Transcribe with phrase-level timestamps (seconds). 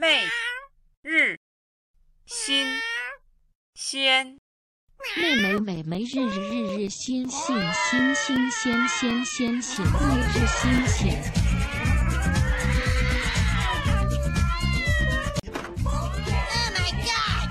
[0.00, 0.22] 每
[1.02, 1.36] 日
[2.24, 2.68] 新
[3.74, 4.38] 鲜，
[5.16, 11.20] 妹妹妹妹日日日日新新新新鲜鲜鲜鲜每日新鲜。
[15.84, 16.12] Oh
[16.76, 17.50] my god!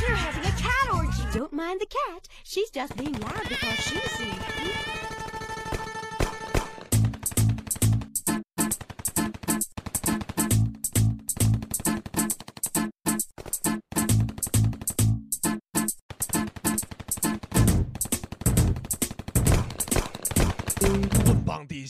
[0.00, 1.24] You're having a cat orgy.
[1.36, 2.28] Don't mind the cat.
[2.44, 4.83] She's just being loud because she's sleepy.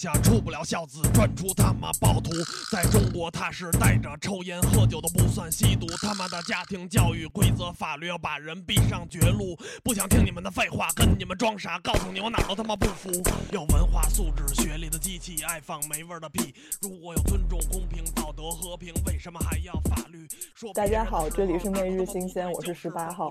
[0.04, 2.30] 下出不了孝子，专出他妈暴徒。
[2.70, 5.86] 在中国，他是带着抽烟喝酒都不算吸毒。
[6.02, 9.58] 他妈的家庭教育规则法律要把人逼上绝路。
[9.82, 13.10] 不想听你们的废话，跟你们装傻，告诉你我哪都他妈不服。
[13.50, 16.54] 有文化素质、学历的机器，爱放没味儿的屁。
[16.82, 20.28] 如果有尊重、公平、道德、和平，为什么还要法律？
[20.54, 23.30] 说大家好这里是每日新鲜我是十八号。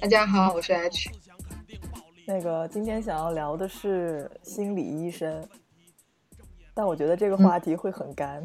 [0.00, 1.10] 大家好，我是 H。
[2.26, 5.48] 那个今天想要聊的是心理医生，
[6.74, 8.44] 但我觉得这个话题会很干。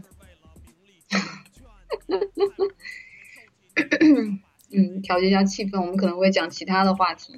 [4.72, 7.34] 嗯，调节一下气氛，我们可能会讲其他的话题。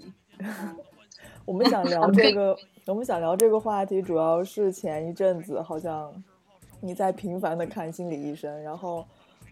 [1.46, 2.58] 我们想聊这个，
[2.88, 6.14] 我们想聊这个话题，主要是前一阵子好像
[6.82, 9.08] 你在频繁的看心理医生，然后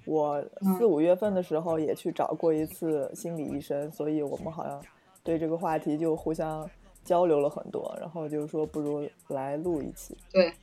[0.05, 0.44] 我
[0.78, 4.83] 四五月份的时候也去找过一次心理医生，所以我们好像
[5.23, 6.70] 对这个话题就互相
[7.03, 10.16] 交流了很多，然后就是说不如来录一期。
[10.31, 10.53] 对，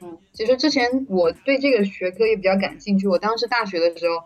[0.00, 3.06] 嗯，其实之前我对这个学科也比较感兴趣。
[3.06, 4.24] 我当时大学的时候，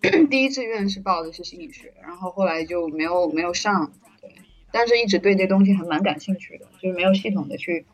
[0.30, 3.92] 第一志愿是报的是心理学，然后后来就没有没有上。
[4.20, 4.32] 对，
[4.72, 7.84] 但是一直对这东西还蛮感兴趣的，就是没有系统的去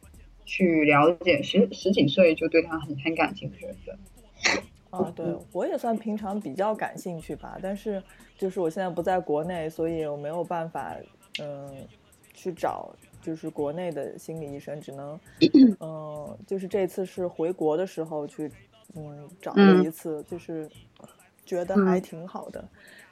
[0.44, 1.42] 去了解。
[1.42, 3.66] 十十几岁就对它很很感兴趣。
[3.84, 3.94] 对。
[4.90, 8.02] 啊，对我也算平常比较感兴趣吧，但是
[8.38, 10.94] 就是我现在不在国内，所以我没有办法，
[11.40, 11.68] 嗯，
[12.36, 15.18] 去找就是国内的心理医生，只能，
[15.80, 18.52] 嗯，就是这次是回国的时候去，
[18.94, 20.68] 嗯，找了一次，就是
[21.44, 22.62] 觉得还挺好的。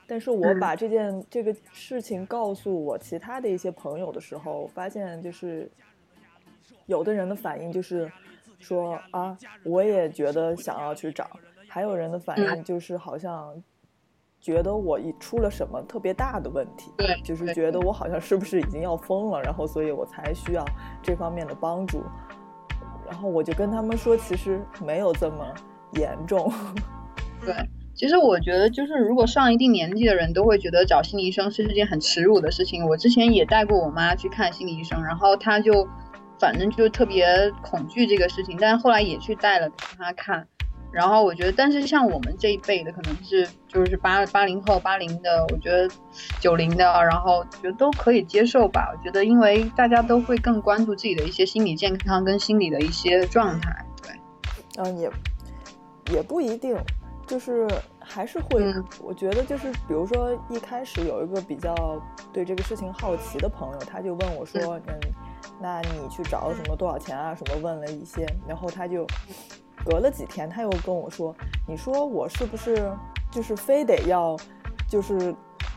[0.07, 5.69] 但是我把这件、这个事情告诉我其他的一些朋友的时候，发现就是
[6.85, 8.13] 有的人的反应就是
[8.59, 11.29] 说啊，我也觉得想要去找。
[11.67, 13.61] 还有人的反应就是好像
[14.45, 20.63] 觉得我一出了什么特别大的问题，对，就是觉得我好像是不是已经要疯了，然后所以我才需要
[21.03, 22.03] 这方面的帮助。
[23.07, 25.47] 然后我就跟他们说，其实没有这么
[25.93, 26.53] 严重。
[27.43, 27.55] 对，
[27.95, 32.87] 其实我觉得就是如果上一定年纪的人都会觉得找心理医生是一件很耻辱的事情。
[32.87, 35.89] 我之前也带过我妈去看心理医生，然后她就
[36.39, 40.47] 反正就特别恐惧这个事情，但是后来也去带了她看。
[40.95, 45.93] 然后我觉得，但是像我们这一辈的，可能是就是八八零后、八零的，我觉得
[46.39, 48.95] 九零的，然后觉得都可以接受吧。
[48.97, 53.85] 我觉得，因为大家都会更关注自己的一些心理健康跟心理的一些状态。
[54.05, 54.13] 对，
[54.79, 55.11] 嗯，也
[56.13, 56.77] 也不一定，
[57.27, 57.67] 就是
[57.99, 58.63] 还是会。
[58.63, 61.75] 嗯、我觉得就是，比如说一开始有一个比较
[62.33, 65.01] 对这个事情好奇的朋友，他就问我说：“嗯，
[65.61, 67.35] 那你去找什么多少钱啊？
[67.35, 69.05] 什么？”问了一些，然后他就。
[69.85, 71.35] 隔了几天，他又跟我说
[71.69, 72.91] ：“你说我是不是
[73.31, 74.37] 就是非得要，
[74.89, 75.35] 就是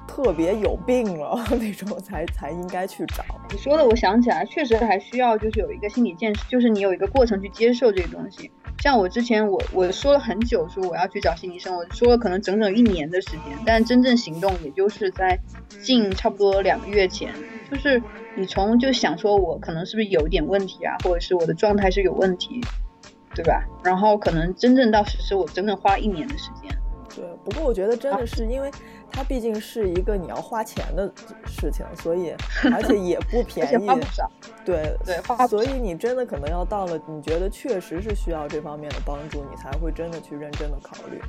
[0.08, 8.52] 特别有病了 那种才才应该去找？”你说的，我想起来，确实还需要就是有一个心理建设，就是你有一个过程去接受这个东西。
[8.80, 15.40] 像我之前我我说了很久，说我要去找心理医生，我说了可能整整一年的时间，但真正行动也就是在
[15.82, 17.34] 近差不多两个月前，
[17.72, 18.02] 就是
[18.36, 22.62] 你从就想说我可能是不是有一点问题啊，或者是我的状态是有问题。
[23.38, 23.64] 对吧？
[23.84, 26.72] 然后可能真正到实施，我整整花了一年的时间。
[27.16, 28.70] 对，不过我觉得真的是因为
[29.12, 31.12] 它毕竟是一个你要花钱的
[31.46, 32.34] 事情，所以
[32.74, 33.88] 而且也 不便宜。
[34.66, 41.20] 对对，花所以你真的可能要到了，你觉得确实是需要这方面的帮助，你才会真的去认真的考虑，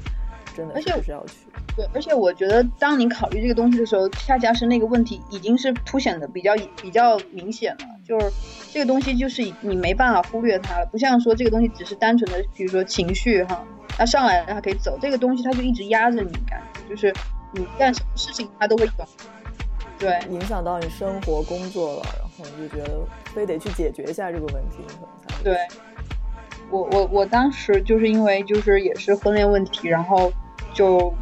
[0.59, 1.35] 真的是是要去。
[1.77, 6.53] 对，而且我觉得当你考虑这个东西的时候，恰恰是那个问题已经是凸显的比较
[6.83, 8.29] 比较明显了，就是
[8.73, 17.15] 这个东西就是你没办法忽略它了，不像说这个东西只是单纯的，比如说情绪哈，它上来了它可以走，这个东西它就一直压着你感觉，就是
[17.53, 18.93] 你干什么事情它都会有，
[19.97, 25.57] 对，影响到你生活工作了，然后你就觉得非得去解决一下这个问题，可能才对。
[26.71, 30.31] 我我我当时就是因为就是也是婚恋问题，然后
[30.79, 31.13] 就。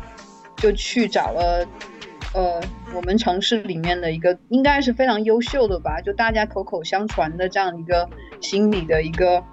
[0.59, 1.69] 就去找了，
[2.33, 2.59] 呃，
[2.95, 8.09] 我们城市里面的一个应该是非常优秀的吧，就大家口口相传的这样一个
[8.41, 9.45] 心理的一个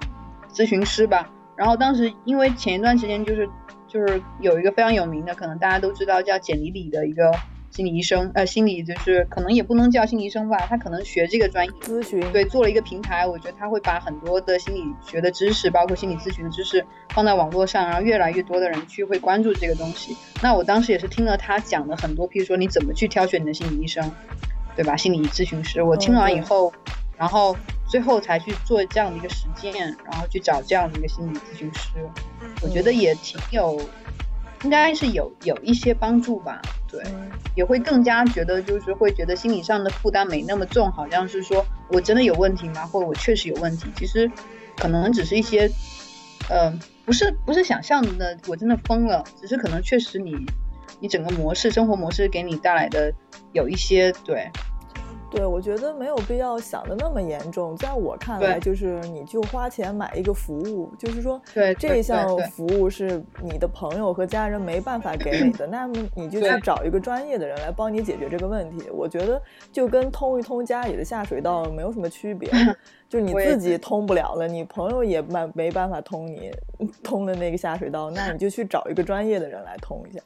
[0.50, 1.29] 咨询师吧。
[1.57, 3.50] 然后当时因为前一段时间就是
[3.85, 7.29] 就是有一个非常有名的，可能大家都知道叫简里里的一个
[7.75, 16.85] 心理医生，呃，心理就是可能也不能叫心理医生吧，他可能学这个专业，咨询对，做了一个平台，我觉得他会把很多的心理学的知识，包括心理咨询的知识
[17.15, 20.15] 放在网络上，然后越来越多的人去会关注这个东西。
[20.39, 24.11] 那我当时也是听了他讲的很多，譬如说你怎么去挑选你的心理医生，
[24.75, 24.95] 对吧？
[24.95, 26.71] 心理咨询师，我听完以后，
[27.17, 29.73] 然后最后才去做这样的一个实践，
[30.05, 31.89] 然后去找这样的一个心理咨询师，
[32.61, 33.81] 我觉得也挺有，
[34.63, 36.61] 应该是有有一些帮助吧。
[36.94, 37.04] 对，
[37.56, 42.86] 也会更加觉得就是会觉得心理上的负担没那么重，好像是说我真的有问题吗？
[42.86, 43.90] 或者我确实有问题？
[43.95, 44.31] 其实
[44.78, 45.68] 可能只是一些，
[46.50, 46.72] 呃，
[47.04, 50.36] 不是不是想象的，我真的疯了，只是可能确实你
[51.00, 53.12] 你整个模式生活模式给你带来的
[53.54, 54.51] 有一些对。
[55.33, 57.75] 对，我觉得没有必要想的那么严重。
[57.75, 68.88] 在我看来，就是你就花钱买一个服务，就是说，对这项服务是你的朋友和家人没办法给你的，那么你就去找一个专业的人来帮你解决这个问题。
[68.91, 69.41] 我觉得
[69.71, 72.51] 就跟通一通家里的下水道没有什么区别，
[73.09, 76.51] 就你自己通不了了，你朋友也办没办法通你
[77.01, 80.21] 通的那个下水道，那你就去找一个专业的人来通一下。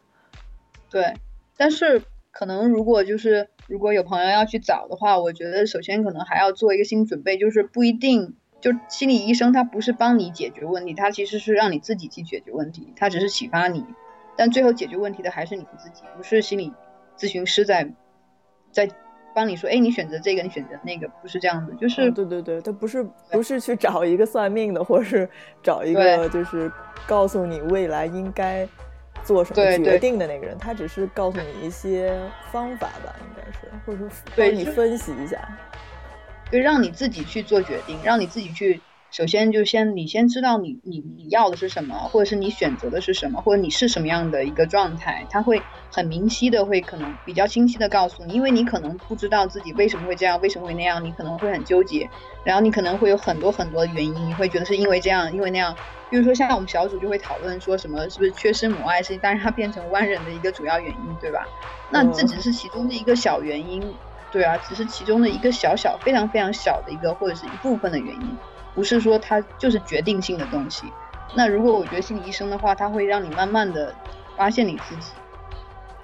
[0.89, 1.13] 对，
[1.56, 2.01] 但是。
[2.38, 13.84] 可能如果就是如果有朋友要去找的话，我觉得首先可能还要做一个心理准备，就是不一定就心理医生他不是帮你解决问题，他其实是让你自己去解决问题，他只是启发你，
[14.36, 16.72] 但最后解决问题的还是你自己，不是心理
[17.18, 17.92] 咨询师在
[18.72, 18.88] 在
[19.33, 25.28] 帮你说，哎，你选择这个，你选择那个，不是这样子，就是对对对，他不是不是去找一个算命的，或是
[25.63, 26.72] 找一个就是
[27.07, 28.69] 告诉你未来应该。
[29.27, 32.18] 做什么决定的那个人，他只是告诉你一些
[32.50, 35.38] 方法吧，应该是，或者说帮你分析一下，
[36.50, 38.81] 就让你自己去做决定，让你自己去，
[39.12, 52.09] 首先就先你先知道你你你要的是什么，或者是你选择的是什么，或者你是什么样的一个状态，他会很明晰的，会可能比较清晰的告诉你，因为你可能不知道自己为什么会这样，为什么会那样，你可能会很纠结，
[52.45, 55.75] 然后你可能会有很多很多的原因，你会觉得是因为这样，因为那样。
[56.09, 61.48] 比如说，像我们小组就会讨论说什么是不是缺失母爱是，但是它变成弯人的一个主要原因，对吧？
[61.89, 63.98] 那这只是其中的一个小原因，
[64.31, 68.38] 对啊，只是其中的一个小小、非常非常小的一个或者是一部分的原因，
[68.74, 70.94] 不是说它就是决定性的东西。
[71.36, 73.95] 那如果我觉得心理医生的话，他会让你慢慢的
[74.36, 75.12] 发现你自己。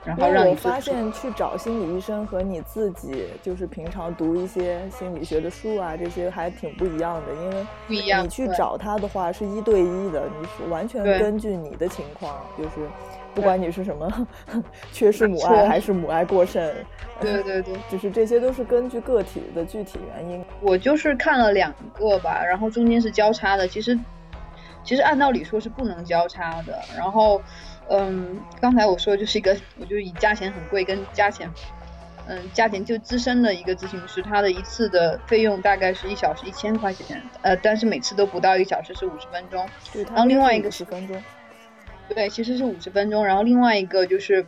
[0.06, 7.34] 然后让我发现去找心理医生和你自己就是平常读一些心理学的书啊，这些还挺不一样的。
[7.34, 12.72] 因为你去找他的话是一对一的，你是完全根据你的情况，就是
[13.34, 14.28] 不管你是什么
[14.92, 16.62] 缺失母爱还是母爱过剩，
[17.22, 20.44] 对对对，就是这些都是根据个体的具体原因。
[20.60, 23.66] 我就是看了两个吧，然后中间是交叉的。
[23.68, 23.98] 其实
[24.84, 27.42] 其实按道理说是不能交叉的，然后。
[27.90, 31.52] 嗯，刚才我说的就是一个，我就以价钱很贵跟价钱，
[32.28, 39.68] 嗯，价钱就资深的一个咨询师，他的一次的费用大概是一小时一千块钱，呃，但是每次都不到一小时，是五十分钟。
[40.08, 41.22] 然后另外一个十分钟，
[42.08, 43.26] 对，其实是五十分钟。
[43.26, 44.46] 然后另外一个就是，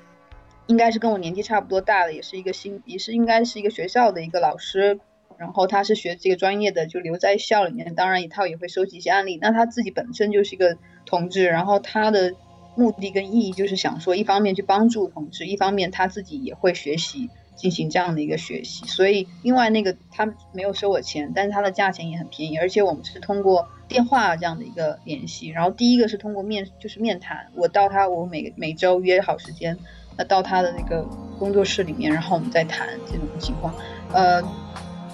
[0.67, 4.97] 应该是跟我年纪差不多大的，也是一个新，也是应该是一个学校的一个老师，
[5.37, 9.37] 然后他是学这个专业的，就留在校里面，当然一套也会收集一些案例。
[9.41, 12.33] 那他自己本身就是一个同志，然后他的。
[12.75, 18.85] 目的跟意义就是想说，一方面去帮助同志，一方面他自己也会学习进行这样的一个学习。
[18.85, 25.47] 所以，另外那个他没有收我钱，但是他的价钱也很便宜，而且我们是通过电话这样的一个联系。
[25.47, 29.77] 然后第一个是通过面，就是面谈，我到他，我每每周约好时间，
[30.17, 31.07] 那到他的那个
[31.39, 33.73] 工作室里面，然后我们再谈这种情况。
[34.11, 34.41] 呃，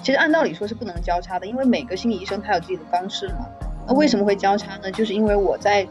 [0.02, 3.46] 其实按道理说是不能交叉的，因为每个心理医生他有自己的方式嘛。
[3.86, 4.90] 那为什么会交叉呢？
[4.90, 5.86] 就是因为我在。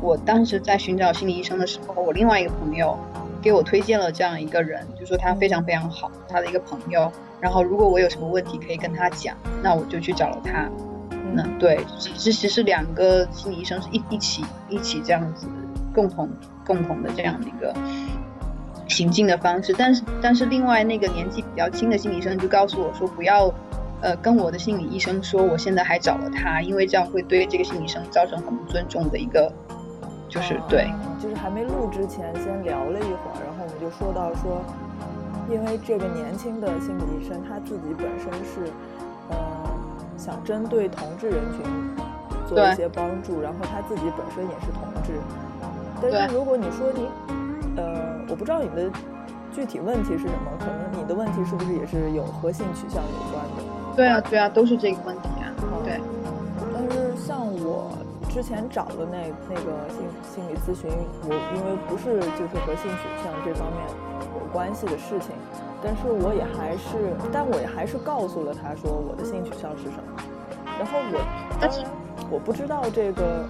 [0.00, 2.98] 我当时在寻找心理医生的时候，我另外一个朋友
[3.42, 7.10] 给我推荐了这样一个人，就说他非常非常好，他的一个朋友。
[7.40, 10.68] 然后如果我有什么问题可以跟他讲，那我就去找了他。
[11.32, 15.46] 那对，其实是两个心理医生是一一起一起这样子
[15.94, 16.28] 共同
[16.66, 17.72] 共同的这样的一个
[18.88, 19.74] 行进的方式。
[19.76, 23.52] 但是但是另外那个年纪比较轻的心理医生就告诉我说，不要
[24.00, 29.52] 呃跟我的心理医生说我现在还找了他，因为这样会对这个心理医生造成很不尊重的一个。
[30.28, 34.60] 就是对，就是还没录之前先聊了一会儿，然后我们就说到说，
[35.48, 38.70] 因为这个年轻的心理医生他自己本身是，
[39.30, 39.36] 呃，
[40.18, 41.64] 想针对同志人群
[42.46, 45.18] 做一些帮助，然后他自己本身也是同志，
[46.02, 47.08] 但是如果你说你，
[47.76, 48.90] 呃，我不知道你的
[49.50, 53.96] 具体问题是什么，可能你的问题是不是也是有和性取向有关的？
[53.96, 55.48] 对啊，对啊，都是这个问题啊，
[55.84, 55.98] 对。
[56.74, 57.90] 但是像我。
[58.38, 59.18] 之之前找的那
[59.50, 60.88] 那个心心理咨询，
[61.24, 63.82] 我因为不是就是和性取向这方面
[64.38, 65.34] 有关系的事情，
[65.82, 70.22] 但是我也还是，但我也还是告诉了他说我的性取向是什么。
[70.78, 71.18] 然后我
[71.58, 71.84] 当然
[72.30, 73.44] 我不知道这个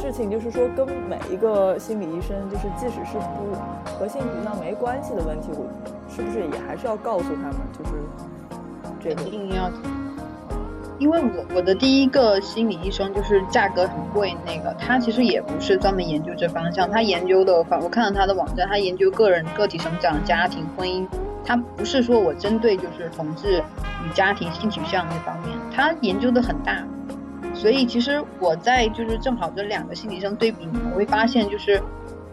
[0.00, 3.54] 事情，就是说跟每一个心理医生，就是即使是不
[3.94, 5.70] 和性取向没关系的问题，我
[6.10, 7.92] 是不是也还是要告诉他们，就是
[8.98, 9.70] 这个一定要。
[11.00, 21.06] 因为我我的第一个心理医生就是价格很贵那个，他其实也不是专门研究这方向，他研究的，反我看了他的网站，他研究个人个体成长、家庭、婚姻，
[21.42, 23.64] 他不是说我针对就是同志
[24.04, 26.84] 与家庭性取向那方面，他研究的很大，
[27.54, 31.82] 所以其实我在就是正好这两个心理医生对比，我会发现就是。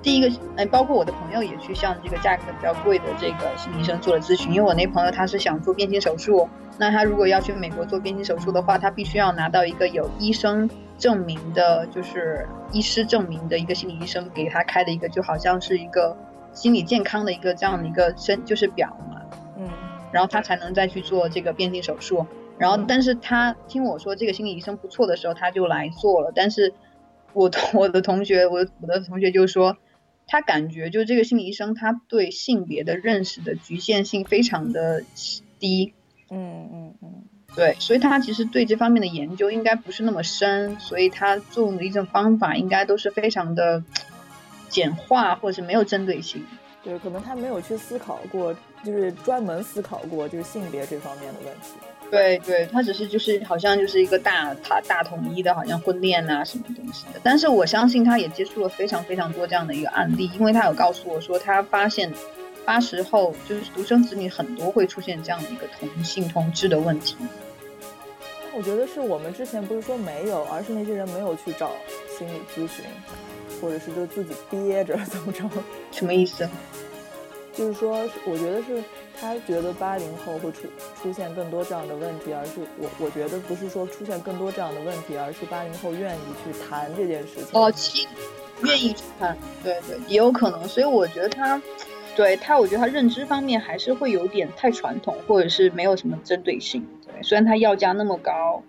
[0.04, 16.16] 第一个，哎，包括我的朋友也去向这个价格比较贵的这个心理医生做了咨询，因为我那朋友他是想做变性手术，那他如果要去美国做变性手术的话，他必须要拿到一个有医生证明的，就是医师证明的一个心理医生给他开的一个，就好像是一个
[16.54, 19.22] 心理健康的一个这样的一个身就是表嘛，
[19.58, 19.68] 嗯，
[20.14, 22.26] 然后他才能再去做这个变性手术。
[22.58, 26.32] 然后，但是他听我说这个心理医生不错的时候，他就来做了。
[26.34, 26.74] 但是
[27.34, 29.76] 我我的同学，我我的同学就说。
[30.28, 35.04] 他感觉就这个心理医生，他对性别的认识的局限性非常的
[35.58, 35.94] 低，
[36.30, 37.24] 嗯嗯嗯，
[37.56, 43.82] 对，所以他其实对这方面的研究应该不是那么深，所以他用的一种方法应该都是非常的
[44.68, 46.46] 简化或者是没有针对性。
[46.84, 48.54] 对，可能他没有去思考过，
[48.84, 51.74] 就是专门思考过就是性别这方面的问题。
[52.10, 57.20] 对对，他只是就是好像就是一个大大大统一的，好像婚恋啊什么东西的。
[57.22, 62.12] 但是我相信他也接触了非常非常多这样的一个案例，因为他有告诉我说，他发现
[62.66, 67.18] 八十后就是独生子女很多会出现这样的一个同性同志的问题。
[68.56, 71.72] 我觉得是我们之前不是说没有，而是那些人没有去找
[72.18, 72.86] 心理咨询，
[73.62, 75.44] 或者是就自己憋着 怎么着？
[75.92, 76.48] 什么意思？
[77.58, 78.84] 就是说，我觉得是
[79.20, 80.68] 他觉得八零后会出
[81.02, 87.60] 出现更多这样的问题，而是我我觉得不是说出现更多这样的问题，而是八零后愿意去谈这件事情。
[87.60, 88.08] 哦，其
[88.62, 90.68] 愿意去谈，对对，也有可能。
[90.68, 91.60] 所以我觉得他，
[92.16, 96.86] 对他，我觉得他认知方面还是会有点太传统，或者是没有什么针对性。
[97.24, 98.62] 虽然他要价那么高。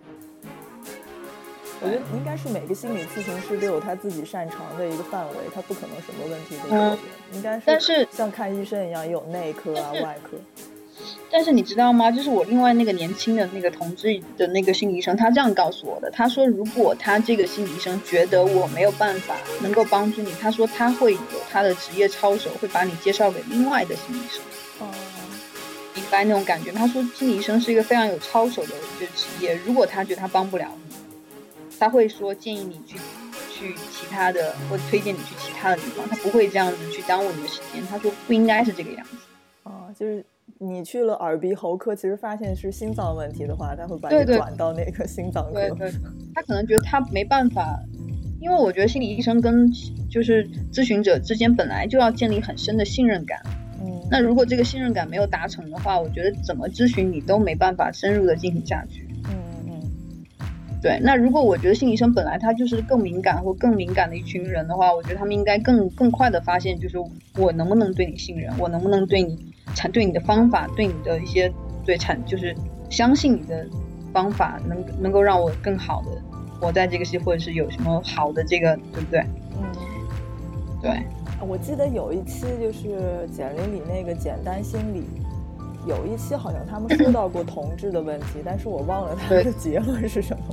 [1.81, 7.37] 我觉得应该是每个心理咨询师都有他自己擅长的一个范围，他不可能什么问题都解决。
[7.37, 10.37] 应该是，但是像看医生一样，有内科啊、外科。
[11.31, 12.11] 但是你知道吗？
[12.11, 16.11] 就是我另外那个年轻的那个同志的那个心理医生，他这样告诉我的。
[16.11, 21.19] 他说，如果他这个心理医生觉得我没有办法能够帮助你，他说他会有
[21.49, 24.41] 他的职业操守，会把你介绍给另外的心理医生。
[24.79, 24.91] 哦，
[25.95, 26.71] 明白那种感觉。
[26.73, 29.57] 他说，心理医生是一个非常有操守的一个职业。
[29.65, 30.95] 如果他觉得他帮不了你。
[31.79, 32.97] 他会说建议你去
[33.49, 37.81] 去其他的，或者推荐你去其他的地方，他不会这样子去耽误你的时间。
[37.89, 39.17] 他说不应该是这个样子。
[39.63, 40.23] 哦，就是
[40.57, 45.53] 你去了耳鼻喉科，其实发现是心脏问题的话，他会把你转到那个心脏科。
[45.53, 45.91] 对 对，
[46.35, 47.79] 他可能觉得他没办法，
[48.41, 49.71] 因为我觉得心理医生跟
[50.09, 53.41] 就是咨询者之间本来就要建立很深的信任感。
[53.81, 59.07] 嗯，那如果这个信任感没有达成的话，我觉得怎么咨询你都没办法深入的进行下去。
[60.81, 66.97] 对，那如果我觉得心理医生本来他就是更敏感或更敏感的一群人的话，我觉得他们应该更更快的发现，就是
[67.37, 69.37] 我能不能对你信任，我能不能对你
[69.75, 71.51] 产对你的方法，对你的一些
[71.85, 72.55] 对产就是
[72.89, 73.67] 相信你的
[74.13, 76.07] 方法能能够让我更好的
[76.59, 79.19] 活在这个世界，或者是有什么好的这个，对不对？
[79.57, 79.65] 嗯，
[80.81, 80.91] 对。
[81.41, 85.03] 我记得有一期就是简历里那个简单心理，
[85.89, 90.43] 有一期好像他们说到过同志的问题，但是我忘了他的结论是什么。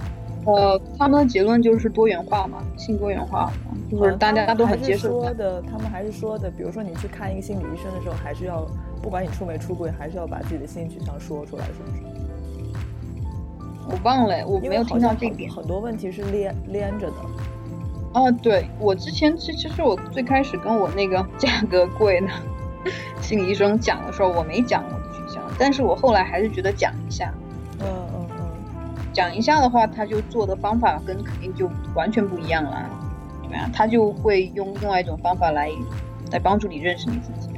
[0.47, 3.53] 呃，他们的结论就是多元化嘛，性多元化，
[3.91, 5.61] 就是大家都很接受说的。
[5.63, 8.65] 他们还是说的，比如说你去看一个心理医生的时候，还是要
[9.03, 12.03] 不管你出没出轨，还是要把自己的性取向说出来，是不是？
[13.89, 15.51] 我忘了，我没有听到这点。
[15.51, 17.17] 很多问题是连连着的。
[18.15, 22.29] 哦，对，我之前其其实我最开始跟我那个价格贵的
[23.21, 24.85] 心理医生讲的时候，我没讲
[25.59, 27.33] 但是我后来还是觉得讲一下。
[27.81, 28.37] 嗯嗯嗯。
[29.13, 32.89] 讲一下的话，他就做的方法跟肯定就完全不一样了，
[33.49, 35.71] 对啊，他就会用另外一种方法来
[36.33, 37.51] 来帮助你认识你自己。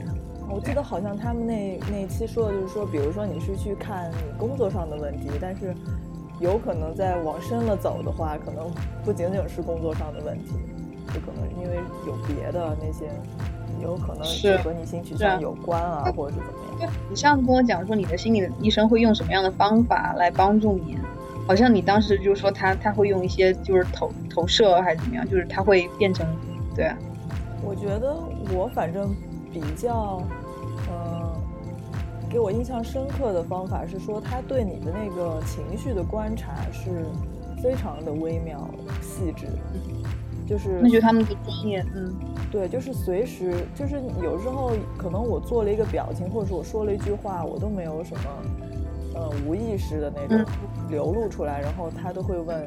[0.51, 5.75] 我记得好像他们那那期说的就是说，比如说你是去看你工作上的问题，但是
[6.41, 8.69] 有可能在往深了走的话，可能
[9.05, 10.53] 不仅仅是工作上的问题，
[11.13, 11.77] 就可能因为
[12.07, 13.11] 有别的那些，
[13.83, 16.93] 有可能是和你性取向有关啊，或者是怎么样。
[17.09, 20.97] 你上次跟我讲说你的心理医生会用什么样的方法来帮助你？
[21.47, 26.27] 好像你当时就说他他会用一些就是投投射还是怎么样，就是他会变成，
[26.77, 26.95] 对啊，
[27.65, 28.15] 我觉得
[28.55, 29.15] 我反正
[29.51, 30.23] 比较，
[30.91, 31.33] 呃，
[32.29, 37.07] 给我印象深刻的方法是说，他对你的那个情绪的观察是
[37.63, 38.69] 非常的微妙
[39.01, 39.47] 细致，
[40.49, 42.15] 就是那就他们的专业，嗯，
[42.51, 48.23] 对，就是随时，就是有时候可能我做了一个表情，或者是我说了一句话，我都没有什么，
[49.15, 50.45] 呃，无意识的那种
[50.89, 52.67] 流露出来，然后他都会问，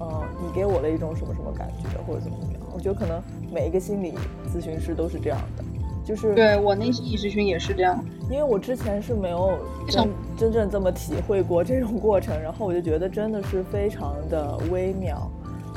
[0.00, 2.62] 呃，你给我了一种什么什么感觉，或者怎么怎么样？
[2.74, 4.14] 我觉得可能每一个心理
[4.52, 5.64] 咨询师都是这样的，
[6.04, 15.30] 就是对我内心理咨询也是这样，因为我之前是没有真真正这么体会过这种过程，然后我就觉得真的是非常的微妙，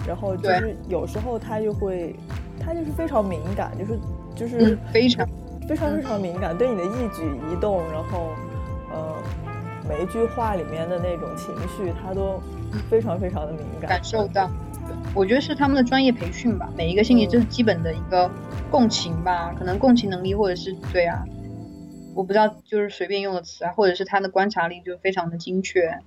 [0.08, 2.16] 然后就是有时候他就会，
[2.60, 4.00] 他就是非常敏感，就是
[4.36, 5.28] 就是、嗯非常
[5.68, 8.30] 非常非常敏感，对你的一举一动，然后
[8.92, 9.16] 呃
[9.90, 12.40] 每一句话里面的那种情绪，他都
[12.90, 14.50] 非常非常的敏感，感受到。
[15.16, 18.30] 我觉得是他们的专业培训吧，每一个心理就是基本的一个
[18.70, 21.24] 共情吧，可能共情能力或者是对啊，
[22.14, 25.98] 我不知道就是随便用的词啊，或者是他的观察力就非常的精确。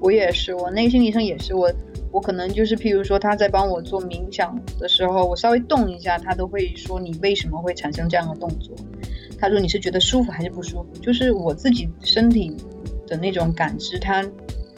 [0.00, 1.70] 我也是，我那个心理医生也是，我
[2.10, 8.74] 我可能就是譬如说他在帮我做冥想的时候，我稍微动一下，他都会说你为什么会产生这样的动作？
[9.38, 10.88] 他说你是觉得舒服还是不舒服？
[11.00, 12.56] 就是我自己身体
[13.06, 14.24] 的那种感知，他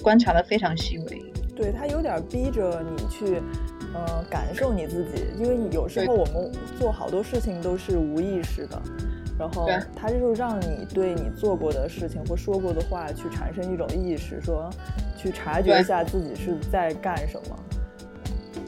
[0.03, 1.23] 观察的非常细微。
[1.55, 3.41] 对他有点逼着你去，
[3.93, 8.81] 呃，感受你自己，因为有时候我们做好多事情都是无意识的，
[9.43, 14.71] 然后对他就是让你对你做过的事情或说过的话去产生一种意识，说
[15.17, 17.59] 去察觉一下自己是在干什么。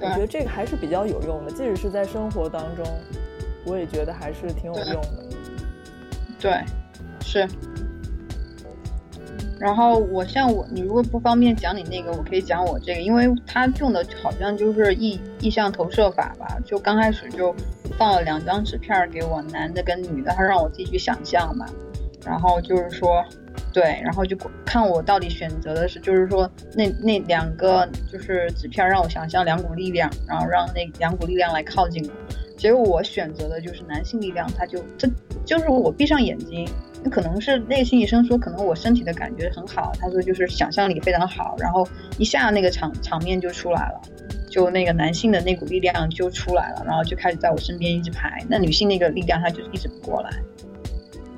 [0.00, 2.84] 我觉得这个还是比较有用的，即使是在生活当中，
[3.64, 5.24] 我也觉得还是挺有用的。
[6.40, 6.64] 对，
[7.20, 7.48] 是。
[9.60, 17.54] 然后我像我，你如果不方便讲你那个，我可以讲我这个，因为他用的好像就是意意向投射法吧，就刚开始就
[17.96, 21.66] 放了两张纸片给我，男的跟女的，他让我自己去想象嘛，
[22.26, 23.24] 然后就是说，
[23.72, 32.12] 对，然后就看我到底选择的是，就是说那那两个就是纸片让我想象两股力量，然后让那两股力量来靠近我，
[32.56, 35.08] 结果我选择的就是男性力量，他就这
[35.44, 36.68] 就是我闭上眼睛。
[37.02, 41.86] 那可能是那个心理医生说，可能我身体的感觉很好，他说就是想象力非常好，然后
[42.16, 44.00] 一下那个场场面就出来了，
[44.48, 50.30] 就那个男性的那股力量就出来了，然后就开始在我身边一直排，那女性那个力量她就一直不过来，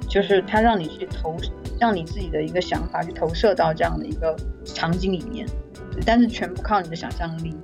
[0.09, 1.37] 就是他让你去投，
[1.81, 5.45] 让你自己的一个想法去投射到这样的一个场景里面，
[6.05, 7.57] 但是全部靠你的想象力。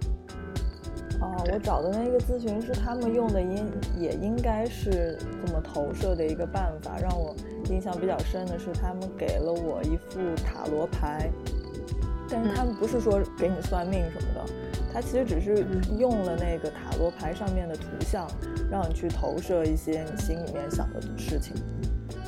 [1.23, 3.65] 啊，我找的那个咨询师，他们用的应
[3.97, 6.99] 也应该是这么投射的一个办法。
[7.01, 7.33] 让我
[7.71, 11.31] 印象比较深的是，他们给了我一副塔罗牌，
[12.29, 14.45] 但是他们不是说给你算命什么的，
[14.93, 15.65] 他其实只是
[15.97, 18.27] 用了那个塔罗牌上面的图像，
[18.69, 21.55] 让你去投射一些你心里面想的事情。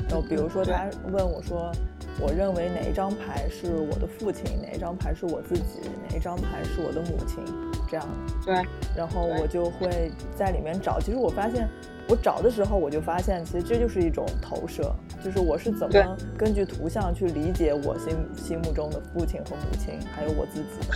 [0.08, 1.72] 然后比如说他问我说，
[2.20, 7.42] 我认为哪一张牌是我的父亲，哪一张牌是我自己，哪一张牌是我的母亲，
[7.90, 8.06] 这样。
[8.44, 8.54] 对，
[8.96, 11.00] 然后我就会在里面找。
[11.00, 11.68] 其实我发现，
[12.08, 20.94] 我找的时候我就发现，其实这就是一种投射，就是我是怎么根据图像去理解我心心目中的父亲和母亲，还有我自己的。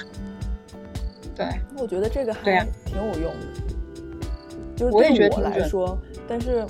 [1.35, 3.47] 对，我觉得这个还挺有用的，
[4.77, 6.67] 就是对我来说，但是。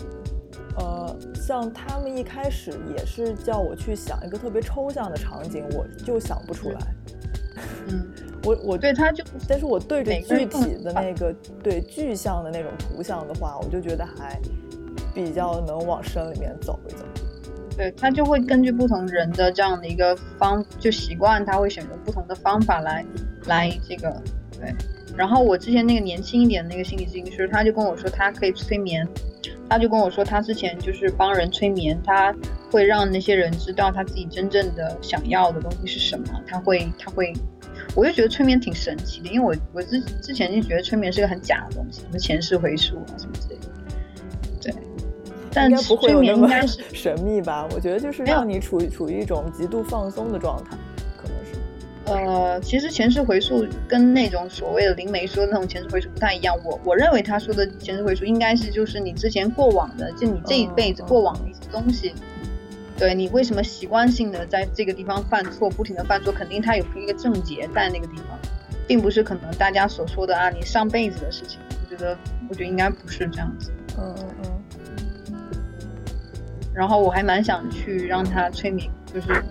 [0.80, 6.78] 呃，像他们一开始也是叫我去想一个特别抽象的场景，我就想不出来。
[6.78, 7.17] 嗯，
[8.44, 14.40] 我我对，他就但是我对着具体的那个对具象的那种图像的话，我就觉得还
[15.14, 17.04] 比较能往深里面走一走。
[17.76, 23.04] 对他就会根据不同人的这样的一个方就习惯，他会选择不同的方法来
[23.46, 24.22] 来这个
[24.58, 24.74] 对。
[25.18, 29.04] 然后我之前那个年轻一点的那个心理咨询师，他就跟我说他可以催眠，
[29.68, 32.32] 他就跟我说他之前就是帮人催眠，他
[32.70, 37.32] 会让那些人知道他自己真正的想要的东西是什么，他会他会，
[37.96, 43.68] 我就觉得催眠挺神奇的，因为我我之之前就觉得催眠是个很假的东西，什么前世回溯啊什么之类的，
[44.62, 44.74] 对。
[45.50, 47.66] 但应该不会催有那么眠应该是 神秘吧？
[47.74, 50.76] 我觉得就是让你处于处于一种极度放松的状态。
[52.08, 56.56] 呃，其实前世回溯跟那种所谓的灵媒说的那种前世回溯不太一样。
[56.64, 62.14] 我我认为他说的前世回溯应该是就是你之前过往的，就你这一辈子嗯过往的一些东西。
[62.96, 68.36] 对你为什么习惯性的在这个地方犯错，不停的犯错，肯定他有一个症结在那个地方，
[68.88, 71.60] 并不是可能大家所说的啊你上辈子的事情。
[71.70, 72.18] 我觉得
[72.48, 73.70] 我觉得应该不是这样子。
[73.98, 75.38] 嗯嗯嗯。
[76.74, 79.42] 然后我还蛮想去让他催眠，就是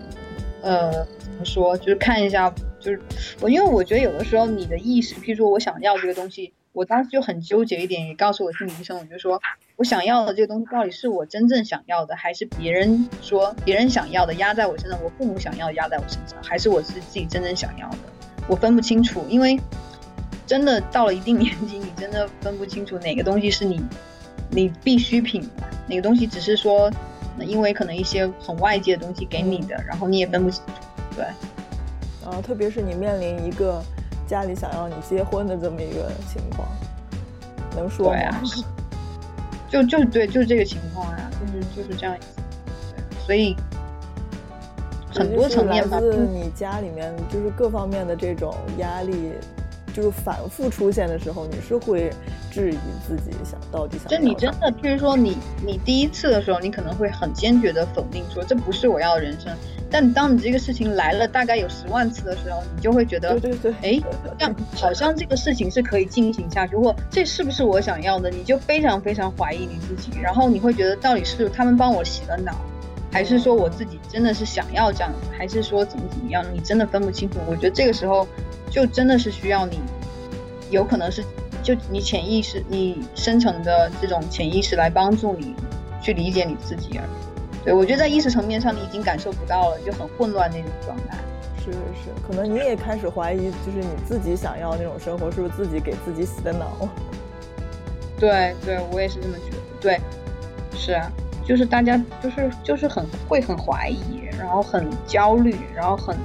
[0.62, 3.02] 呃怎么说，就是看一下，就是
[3.42, 9.42] 我，因为我觉得有的时候你的意识，譬如说我想要这个东西，我当时就很纠结一点，也告诉我心理医生，我就说
[9.76, 17.98] 我想要的这个东西到底是我真正想要的，还是别人说别人想要的压在我身上，我父母想要压在我身上，还是我自己自己真正想要的，
[18.48, 19.60] 我分不清楚，因为
[20.46, 23.82] 真的到了一定 年纪，你真的分不清楚哪个东西是你
[24.50, 25.48] 你必需品，
[25.88, 26.92] 哪个东西只是说。
[27.40, 30.72] 因为可能一些很外界的东西给你的，然后你也分不清楚，
[31.18, 31.26] 对。
[32.24, 33.84] 然后特别是你面临一个
[34.26, 36.68] 家里想要你结婚的这么一个情况，
[37.76, 38.42] 能说吗？
[39.68, 42.16] 就就对，就是这个情况呀，就是就是这样。
[43.26, 43.56] 所以
[45.14, 49.34] 很多层面来自你家里面就是各方面的这种压力。
[49.98, 52.12] 就是反复出现的时候，你是会
[52.52, 54.08] 质疑自己想到底想。
[54.08, 59.52] 就你真的，譬如说你你第一次的时候，你可能会很坚决的否定说这不是我要的人生。
[59.90, 64.02] 但当你这个事情来了大概有十万次的时候，你就会觉得，对对对，哎，
[64.38, 68.30] 像好像这个事情是可以进行下去，或这是不是我想要的？
[68.30, 72.54] 你就非常非常怀疑你自己，然后你会觉得到底是他们帮我洗了脑，
[73.12, 76.46] 还是说我自己真的是想要这样，还是说怎么怎么样？
[76.54, 77.40] 你真的分不清楚。
[77.48, 78.28] 我觉得这个时候。
[78.70, 79.80] 就真的是需要你，
[80.70, 81.24] 有可能是
[81.64, 85.56] 就你潜意识、你深层的这种潜意识来帮助你
[86.02, 87.64] 去理解你自己而已。
[87.66, 91.18] 对我觉得在意识层面上你已经感受不到了，就很混乱那种状态。
[91.60, 96.88] 是是，可能你也开始怀疑，就是你自己想要那种生活是不是自己给自己洗的脑？
[98.20, 99.58] 对对，我也是这么觉得。
[99.82, 100.00] 对，
[100.74, 101.12] 是啊，
[101.46, 106.16] 就是大家就是就是很会很怀疑，然后很焦虑，然后很。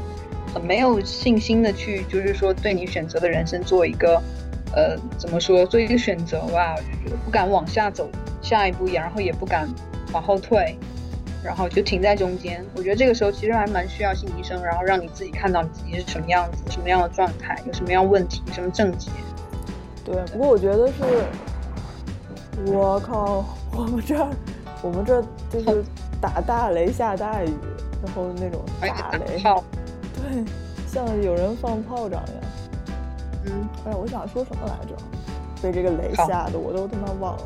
[0.52, 4.20] 很没有信心的去，就是说对你选择的人生做一个，
[4.74, 6.74] 呃，怎么说，做一个选择吧。
[6.76, 8.08] 我就觉得不敢往下走
[8.40, 9.68] 下一步，然后也不敢
[10.12, 10.76] 往后退，
[11.42, 12.64] 然后就停在中间。
[12.76, 19.10] 我觉得这个时候其实还蛮需要心理医生，然后让你自己看到你自己是什么样子，什么样的状态，有什么样问题，什么症结。
[20.04, 20.94] 对，不过我觉得是，
[22.66, 24.28] 我靠，我们这儿，
[24.82, 25.82] 我们这就是
[26.20, 27.48] 打大雷下大雨，
[28.04, 29.40] 然后那种打雷。
[30.22, 30.44] 对，
[30.86, 32.40] 像有人放炮仗一样。
[33.46, 34.94] 嗯，哎，我想说什么来着？
[35.62, 37.42] 被这个雷吓得我都他妈忘了。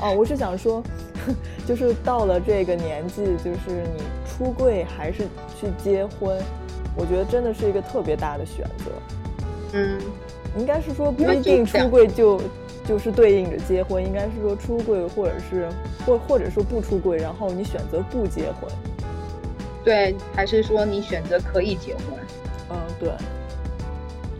[0.00, 0.82] 哦，我是想说，
[1.64, 5.22] 就是到了这个年纪，就是你出柜还是
[5.60, 6.36] 去结婚，
[6.96, 8.90] 我觉得真的是一个特别大的选择。
[9.74, 10.00] 嗯，
[10.58, 12.40] 应该是说不一定出柜就
[12.84, 15.68] 就是对应着结婚，应该是说出柜或者是
[16.04, 18.68] 或或者说不出柜，然后你选择不结婚。
[19.84, 22.04] 对，还是说你选择可以结婚？
[22.70, 23.10] 嗯，对，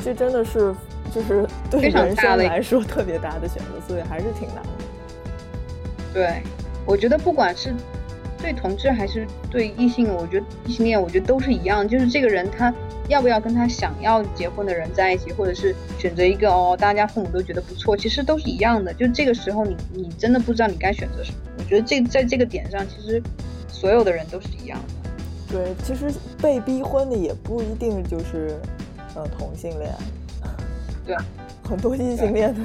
[0.03, 0.75] 这真的是
[1.15, 4.71] 就是对人生来说特别大的选择，所以还是挺难的。
[6.13, 6.43] 对，
[6.87, 7.75] 我觉得不管是
[8.39, 12.73] 对同志还是对异性，我觉得异性恋，我觉得都是一样，就是这个人他
[13.09, 18.95] 要不要跟他想要结婚的人在一起，或者是选择一个哦，大家父母都觉得不错，其实都是一样的。
[18.95, 21.39] 就这个时候，你你真的不知道你该选择什么。
[21.59, 23.23] 我觉得这在这个点上，其实
[23.69, 25.04] 所有的人都是一样的。
[25.49, 28.59] 对，其实被逼婚的也不一定就是，
[29.15, 29.93] 呃，同性恋。
[31.07, 31.15] 对，
[31.69, 32.61] 很多异性恋的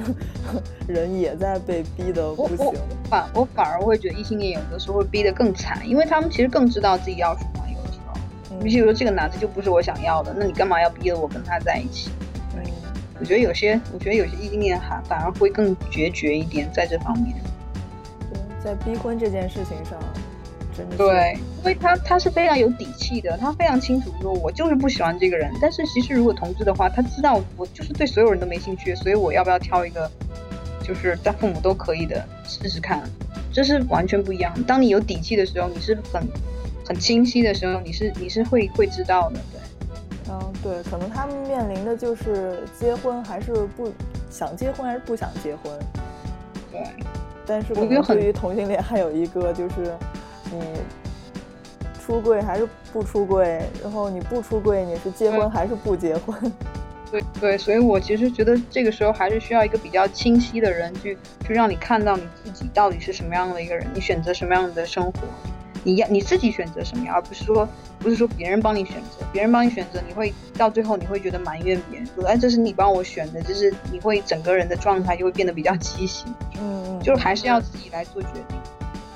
[0.86, 2.72] 人也在被逼的不行。
[3.08, 7.64] 反我反而会觉得异性恋有的时候会逼得更惨，因为他们其实更知道自己要什么。
[7.68, 12.10] 有的时候，比如说这个男的就不是我想要的，那你干嘛要逼着我跟他在一起？
[12.56, 12.62] 嗯，
[13.20, 17.36] 我觉得有些，我觉得有些异性恋还反而会更决绝一点在这方面。
[18.32, 19.98] 对，在逼婚这件事情上。
[20.96, 25.50] 对，因为他他是非常有底气的，他非常清楚说，我就是不喜欢这个人。
[25.60, 30.10] 但是其实如果同志的话，他知道我就是对所有人都没兴趣，所以我要不要挑一个，
[30.82, 33.02] 就是在父母都可以的试试看，
[33.52, 34.52] 这是完全不一样。
[34.64, 36.22] 当你有底气的时候，你是很
[36.86, 39.40] 很清晰的时候，你是你是会会知道的。
[39.52, 43.92] 对，嗯，对，可能他们面临的就是结婚还是不
[44.30, 45.72] 想结婚还是不想结婚。
[46.70, 46.84] 对，
[47.46, 49.94] 但是可能对于同性恋还有一个就是。
[50.52, 50.60] 你
[52.04, 53.62] 出柜还是不出柜？
[53.82, 56.52] 然后你不出柜，你是结婚还是不结婚？
[57.10, 65.18] 对对，所以我其实觉得这个时候还是需要一个比较清晰的人去去让你看到你自己到底是什么样的一个人，你选择什么样的生活，
[65.82, 76.32] 你要你自己选择什么样，而不是说不是说别人帮你选择，别人帮你选择，你会到最后你会觉得埋怨别人，说哎这是你帮我选的，就是你会整个人的状态就会变得比较畸形。
[76.60, 78.56] 嗯，就是还是要自己来做决定。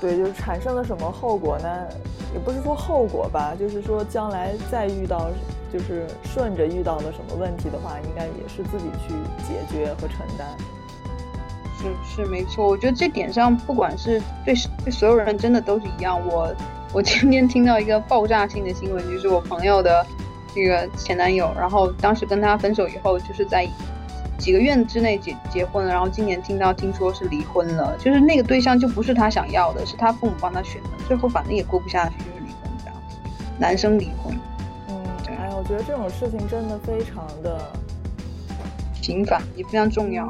[0.01, 1.69] 对，就是产生了什么后果呢？
[2.33, 5.31] 也不是说后果吧，就是说将来再遇到，
[5.73, 9.15] 就是顺着遇到了什么问题的话，应该也是自己去
[9.47, 10.47] 解决和承担。
[11.79, 14.55] 是是没错，我觉得这点上，不管是对
[14.85, 16.21] 对所有人，真的都是一样。
[16.27, 16.53] 我
[16.93, 20.05] 我今天听到一个爆炸性的新闻，就是我朋友的
[20.55, 23.69] 这个前男友，然后当时跟他分手以后，就是在
[24.45, 33.17] 几个月之内结结婚了，然后今年听到听说是离婚了，就是那个对象就不是他想要的，是他父母帮他选的，最后反正也过不下去，就是离婚这样子，
[33.59, 34.39] 男生离婚，
[34.91, 37.59] 嗯，哎呀，我觉得这种事情真的非常的
[39.01, 40.29] 频繁也非常重要。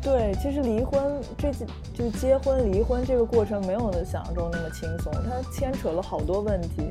[0.00, 1.02] 对，其实离婚
[1.36, 1.50] 这
[1.92, 6.88] 就结婚离婚这个过程没有想象中那么轻松，它牵扯了好多问题，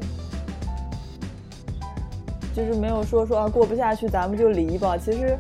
[2.54, 5.38] 就是没有说说啊过不下去咱们就离吧，其实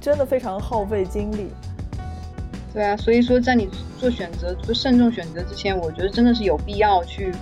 [0.00, 1.48] 真的非常耗费精力。
[2.72, 7.32] 对啊，所以说在你做选择、做慎重选择之前，我觉得真的是有必要去，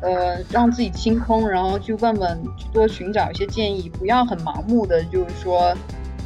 [0.00, 5.74] 呃，让自己清空，然后去问问，去多寻找一些建议，不要很盲目的，就是说，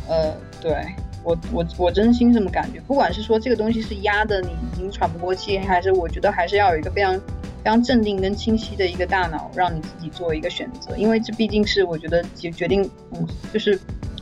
[0.09, 0.87] 呃，对。
[1.25, 13.79] 我我我真心这么感觉，不管是说这个东西是压的你已经喘不过气，还是我觉得还是要有一个非常非常镇定跟清晰的一个大脑，让你自己做一个选择，因为这毕竟是我觉得决决定，嗯，就是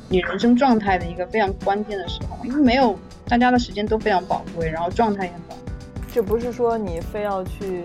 [0.08, 2.96] 你人生状态的一个非常关键的时候，因为没有
[3.28, 5.72] 大家的时间都非常宝贵，然后状态也很宝贵。
[6.12, 7.84] 这不是说你非要去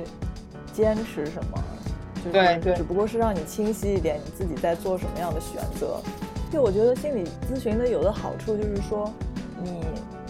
[0.72, 1.64] 坚持什么，
[2.32, 6.00] 对对，只不过是让你清晰一点，你自己在做什么样的选择。
[6.52, 9.12] 就我觉得心理咨询的有的好处就是说，
[9.64, 9.84] 你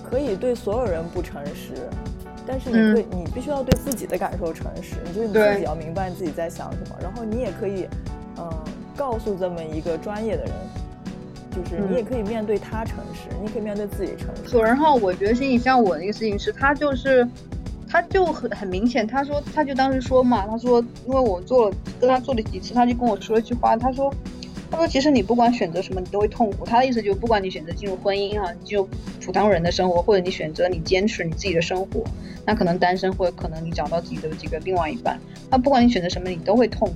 [0.09, 1.73] 可以对所有人不诚实，
[2.47, 4.95] 但是你可以，你必须要对自己的感受诚实。
[5.05, 7.87] 你就是你自己要明白你自己在想什么，然后你也可以，
[8.37, 8.49] 嗯，
[8.95, 10.53] 告诉这么一个专业的人，
[11.51, 14.57] 就是你也可以面对他诚实，你可以面对自己诚实。
[14.59, 17.27] 然后我觉得心理像我那个事情是，他就是，
[17.87, 24.13] 他就很很明显，他说他就当时说嘛，他说因为我做了跟他做了几次，他就跟我说了一句话，他说。
[24.73, 26.65] 他说：“其实你不管选择什么，你都会痛苦。
[26.65, 28.87] 他的意思就是，不管你选择进入婚姻哈，你就
[29.19, 32.01] 普通人的生活，或者你选择你坚持你自己的生活，
[32.45, 35.19] 那可能单身，或者可能你找到自己的这个另外一半。
[35.49, 36.95] 那不管你选择什么，你都会痛苦。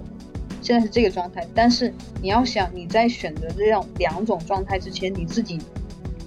[0.66, 5.60] 现在是这个状态，但是你要想你在选择这样两种状态之前，你自己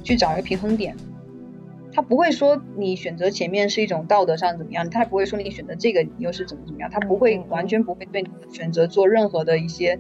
[0.05, 0.94] 去找一个平衡点。
[1.92, 9.98] 他不会说你选择前面是一种道德上怎么样，他也不会说你选择这个又是怎么怎么样，他不会完全不会对你选择做任何的一些。”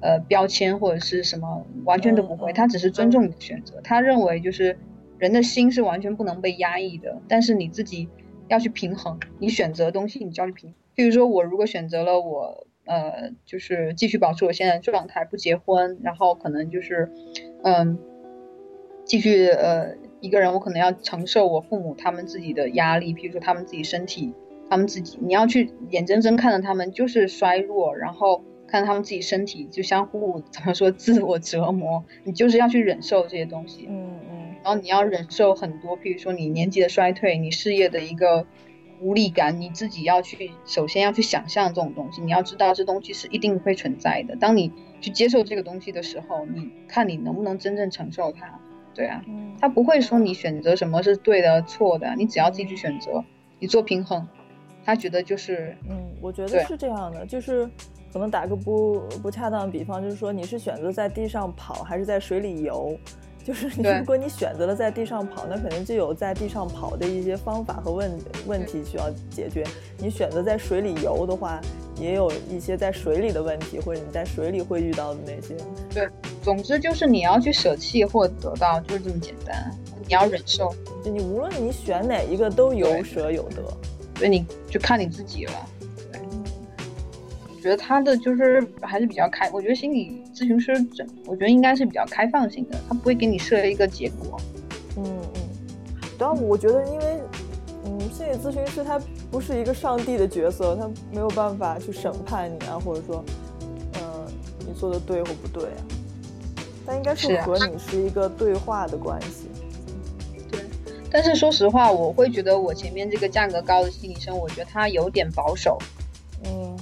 [0.00, 2.52] 呃，标签或者是什么，完全都不会。
[2.52, 3.80] 他只是尊重你的选择。
[3.82, 4.78] 他认为就是
[5.18, 8.06] 人的心是完全不能被压抑的，但是你自己
[8.46, 9.18] 要去平衡。
[9.38, 10.74] 你选择东西，你就要去平。
[10.94, 17.12] 比如说，我如果选择了我，呃，就是继续保持我现在的状态，不结婚，然后可能就是，
[17.62, 17.98] 嗯，
[19.04, 24.32] 继续呃一个人，我可能要承受我父母他们自己的压力，比如说他们自己身体，
[24.70, 28.42] 他们自己，你要去眼睁睁看着他们就是衰弱，然后。
[28.68, 38.44] 看他们自己身体就相互怎么说自我折磨，你就是要去忍受这些东西，嗯嗯，然后你要忍受很多，譬如说你年纪的衰退，你事业的一个
[39.00, 44.36] 无力感，你自己要去首先要去想象这种东西，你要知道这东西是一定会存在的。
[44.36, 48.60] 当你去接受这个东西的时候，你看你能不能真正承受它？
[48.94, 49.22] 对啊，
[49.60, 53.24] 他不会说你选择什么是对的错的，你只要自己去选择，
[53.58, 54.26] 你做平衡，
[54.84, 57.68] 他觉得就是，嗯，我觉得是这样的，就是。
[58.12, 62.98] 可能打个不不恰当的比方，就是说你是选择在地上跑还是在水里游？
[63.46, 69.64] 就是如果你选择了在地上跑，那肯定就有在地上跑的一些方法和问问题需要解决。
[69.98, 71.60] 你选择在水里游的话，
[71.94, 75.54] 也有一些在水里的问题，或者你在水里会遇到的那些。
[75.94, 76.08] 对，
[76.42, 79.70] 总之就是你要去舍弃或得到，就是这么简单。
[80.04, 83.62] 你要忍受，就你无论你选哪一个都有舍有得，
[84.16, 85.52] 所以你就看你自己了。
[87.66, 94.40] 觉得他的就是还是比较开，我觉得心理咨询师整，我觉得应该是比较开放性的，他不会给你设一个结果。
[94.96, 95.42] 嗯嗯，
[96.16, 97.20] 然后我觉得，因为
[97.84, 99.00] 嗯，心理咨询师他
[99.32, 103.24] 不是一个上帝的角色，他没有办法去审判你啊，或者说，
[103.94, 104.26] 嗯，
[104.60, 105.82] 你做的对或不对啊。
[106.86, 109.48] 他应该是和你是一个对话的关系。
[110.52, 110.60] 对，
[111.10, 115.76] 但是说实话，我会觉得我前面这个价格高的心理医生，我觉得他有点保守。
[116.44, 116.76] 嗯。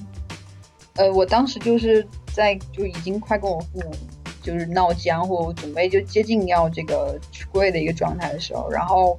[0.97, 3.91] 呃，我当时就是在就已经快跟我父母
[4.41, 9.19] 就是闹僵，或准备就接近要这个出柜的一个状态的时候，然后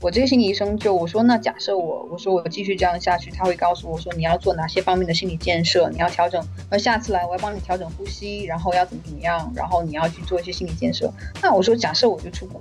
[0.00, 11.12] 我这个心理医生就我说，那假设我我说我继续这样下去，他会告诉我说你要做哪些方面的心理建设，你要调整，那下次来我要帮你调整呼吸，然后要怎么怎么样，然后你要去做一些心理建设。
[11.40, 12.60] 那我说假设我就出轨，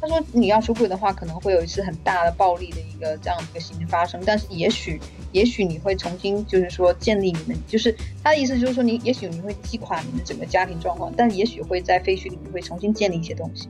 [0.00, 5.00] 他说你要出轨的话，可能会有一次很大的暴力的一个这样的一个行为发生，但是也许。
[5.32, 13.68] 也许你会重新，就是说建立你们，就是他的意思，就是说你也许你会击垮你们整个家庭状况，但也许会在废墟里面会重新建立一些东西。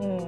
[0.00, 0.20] 嗯，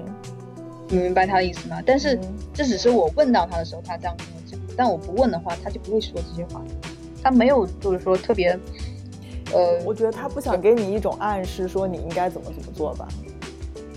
[0.88, 1.80] 你明白他的意思吗？
[1.86, 2.18] 但是
[2.52, 6.60] 这只是我问到他的时候，他这样跟我讲，但我不问的话，他就不会说这些话。
[7.22, 8.58] 他没有，就是说特别，
[9.52, 13.06] 呃，我觉得他不想给你一种暗示，说你应该怎么怎么做吧。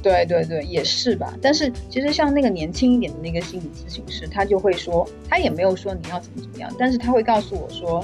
[0.02, 1.34] 对对对，也是吧。
[1.42, 8.04] 但是其实像那个年轻一点的那个心理咨询师，他就会说，他也没有说你要怎么怎么样，但是他会告诉我说，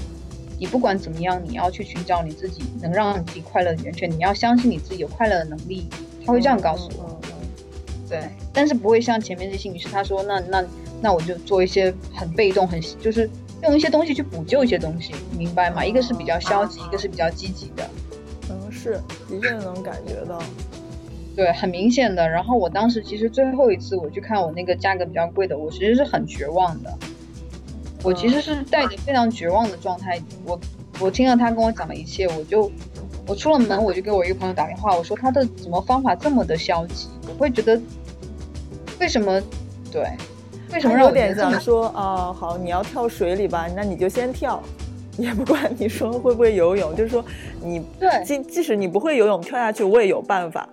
[0.59, 5.87] 你不管怎么样，你要去寻找你自己能让你自己快乐的源泉，你要相信你自己有快乐的能力。
[6.25, 7.05] 他会这样告诉我。
[7.05, 7.29] 嗯嗯
[8.09, 10.63] 对，但是不会像前面这心理师他说，那那
[11.01, 13.29] 那我就做一些很被动，很就是
[13.63, 15.83] 用一些东西去补救一些东西，你明白吗？
[15.83, 17.89] 一个是比较消极，一个是比较积极的。
[18.49, 20.39] 嗯，是，的确能感觉到。
[21.35, 22.29] 对，很明显的。
[22.29, 26.93] 然后我当时其实最后一次我去看我那个价格比较贵的，我其实是很绝望的。
[28.03, 30.59] 我其实是带着非常绝望的状态，我
[30.99, 32.69] 我听了他跟我讲的一切，我就
[33.25, 37.81] 我出了门我就给我一个朋友打电话，我说他的怎么方法这么的消极，我会觉得
[38.99, 39.41] 为什么
[39.89, 40.03] 对，
[40.73, 44.61] 为什么有点让我觉得这么想说啊，好，你要跳水里吧，那你就先跳，
[45.17, 47.23] 也不管你说会不会游泳，就是说
[47.63, 50.67] 你对即即使你不会游泳，跳下去我也有办法。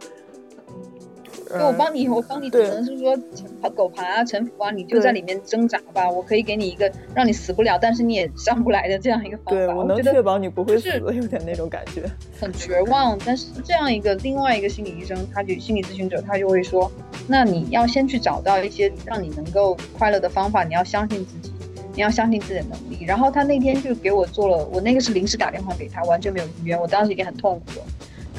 [1.52, 3.16] 对我帮你，我帮你，只能是说
[3.60, 6.08] 爬狗爬啊、沉浮啊，你就在里面挣扎吧。
[6.08, 9.50] 我可以给你一个让你死不了，但是你也上不来的这样一个方法。
[9.52, 12.04] 对我能确保你不会死，是有点那种感觉。
[12.40, 13.18] 很绝望。
[13.26, 16.90] 但是这样一个另外一个心理医生，他就心理咨询者，他就会说，
[17.26, 21.52] 那你要先去找到一些让你能够快乐的方法，你要相信自己，
[21.94, 23.04] 你要相信自己的能力。
[23.04, 27.86] 然后他那天就给我做了，我那个是临时打电话给他，完全没有预约，我当时已经很痛苦了。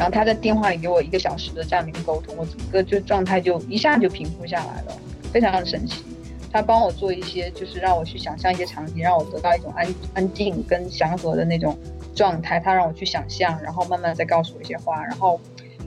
[0.02, 4.98] 然后他在电话里给我一个小时的这样的一个沟通，我整个就状态就一下就平复下来了，
[5.32, 6.04] 非常的神奇。
[6.52, 9.86] 他帮我做一些，就是让我去想象一些场景，让我得到一种安
[10.16, 11.78] 安静跟祥和的那种
[12.16, 12.60] 状态。
[12.60, 15.06] 他让我去想象，然后慢慢再告诉我一些话。
[15.06, 15.40] 然后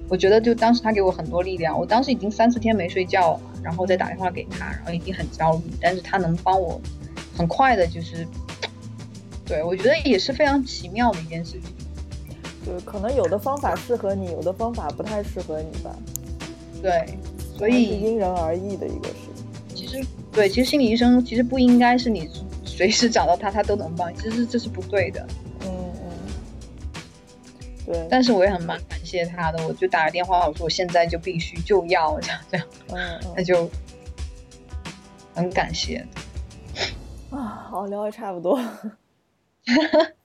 [0.09, 1.77] 我觉得，就当时他给我很多力量。
[1.77, 6.81] 我当时已经三四天没睡觉了，然后再打电话给他，然后已经很焦虑，但是他能帮我
[7.37, 8.25] 很快的，就是
[9.45, 11.63] 对我觉得也是非常奇妙的一件事情。
[12.65, 15.95] 对，可能有的方法适合你，有的方法不太适合你吧，
[16.83, 17.19] 对，
[17.57, 19.45] 所以因人而异的一个事情。
[19.75, 22.29] 其实对，其实心理医生其实不应该是你
[22.65, 25.27] 随时找到他，他都能帮你，其实这是不对的。
[25.63, 26.11] 嗯嗯，
[27.87, 33.71] 对，但是我也很蛮感谢他的，我就打个电话，我说我现在就必须就要这样这样，嗯他就
[35.35, 36.05] 很感谢。
[37.31, 38.61] 嗯啊，好，聊的差不多，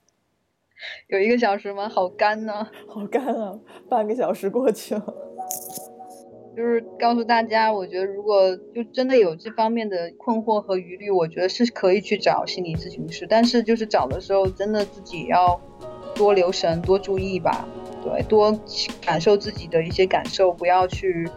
[1.09, 1.89] 有一个小时吗？
[1.89, 5.03] 好干呢、 好干啊，半个小时过去了。
[6.55, 15.59] 就是告诉大家，我觉得如果就真的有这方面的困惑和疑虑，我觉得是可以去找心理咨询师，但是就是找的时候，真的自己要
[16.13, 17.65] 多留神、多注意吧，
[18.03, 18.55] 对，多
[19.01, 21.27] 感受自己的一些感受，不要去，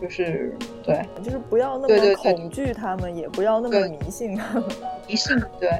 [0.00, 4.64] 就是对就是不要那么恐惧他们，也不要那么迷信他们。
[5.06, 5.70] 迷信，对。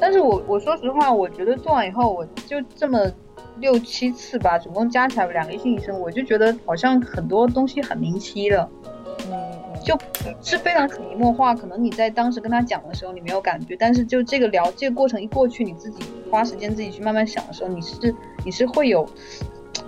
[0.00, 2.98] 但是我我说实话，我觉得做完以后，我就这么
[3.58, 8.68] 六七次吧，总共加起来两个心理医生，我就觉得好像很多东西很明晰了。
[9.28, 9.98] 嗯嗯，就
[10.40, 19.06] 是非常潜移默化，可能你在当时跟他讲的时候你没有感觉，但是就这个聊这个过程一过去，你自己花时间自己去慢慢想的时候，你是你是会有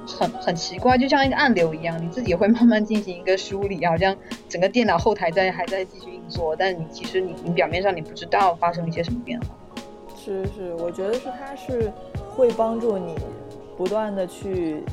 [0.07, 4.15] 很很奇怪，就像一个暗流一样，你自己会慢慢进行一个梳理，好像
[4.49, 9.47] 整个电脑后台在还在继续运作，但是你其实你你表面上你不知道发生了一些什么变化。
[10.25, 11.93] 是是，我觉得是他是
[12.31, 13.17] 会帮助你
[13.77, 14.85] 不断的去，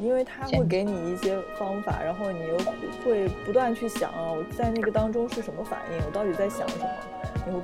[0.00, 2.56] 因为他会给你一些方法，然后你又
[3.04, 6.86] 会不断去想啊，我在那个当中是什么反应，我到底在想什么，
[7.46, 7.60] 你会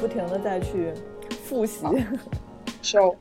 [0.00, 0.92] 不停的再去
[1.44, 1.86] 复习，
[2.82, 3.16] 收。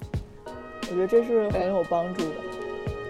[0.87, 2.35] 我觉得这是很有帮助的。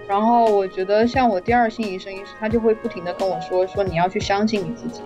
[0.06, 5.02] 然后我觉得像我第二心理医生医师，他就会不停的跟我说，说你要去相信你自己。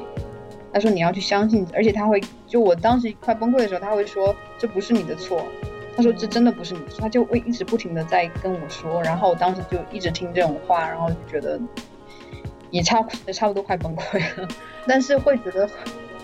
[0.73, 5.45] 他说你要去相信，而且他会，就我当时快崩溃的时候，他会说这不是你的错。
[5.97, 9.03] 他说这真的不是你的错，他就会一直不停的在跟我说。
[9.03, 11.61] 然后我当时就一直听这种话，然后就觉得
[12.71, 14.49] 也差也差不多快崩溃了，
[14.87, 15.69] 但是会觉得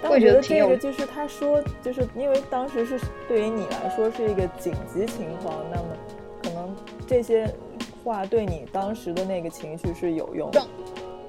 [0.00, 5.88] 但我觉得会觉得这个就是他说，就是因为当时是对于你来说是一个紧急情况，那么
[6.42, 6.74] 可能
[7.06, 7.52] 这些
[8.04, 10.64] 话对你当时的那个情绪是有用的。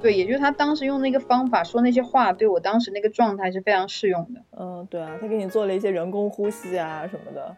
[0.01, 4.41] 对，也就是他当时用那个方法说那些话，对我当时那个状态是非常适用的。
[4.59, 7.55] 嗯，对啊，他给你做了一些人工呼吸啊什么的，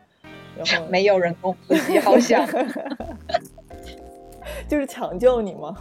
[0.58, 2.48] 然后 没有人工呼吸，好想。
[4.68, 5.76] 就是抢救你嘛。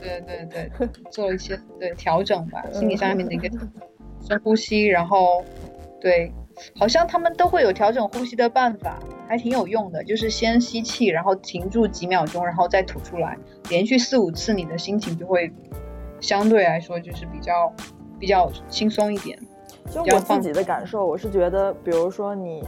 [0.00, 0.70] 对对对，
[1.10, 3.48] 做了一些对调整吧，嗯心理上面的一个
[4.26, 5.44] 深呼吸，然后
[6.00, 6.32] 对，
[6.78, 8.98] 好像他们都会有调整呼吸的办法，
[9.28, 10.02] 还挺有用的。
[10.04, 13.36] 就是先吸气，然后停住几秒钟，然后再吐出来，
[13.68, 15.52] 连续四五次，你的心情就会
[16.20, 17.72] 相对来说就是比较
[18.18, 19.38] 比较轻松一点。
[19.90, 22.62] 就我自己的感受，我是觉得，比如说你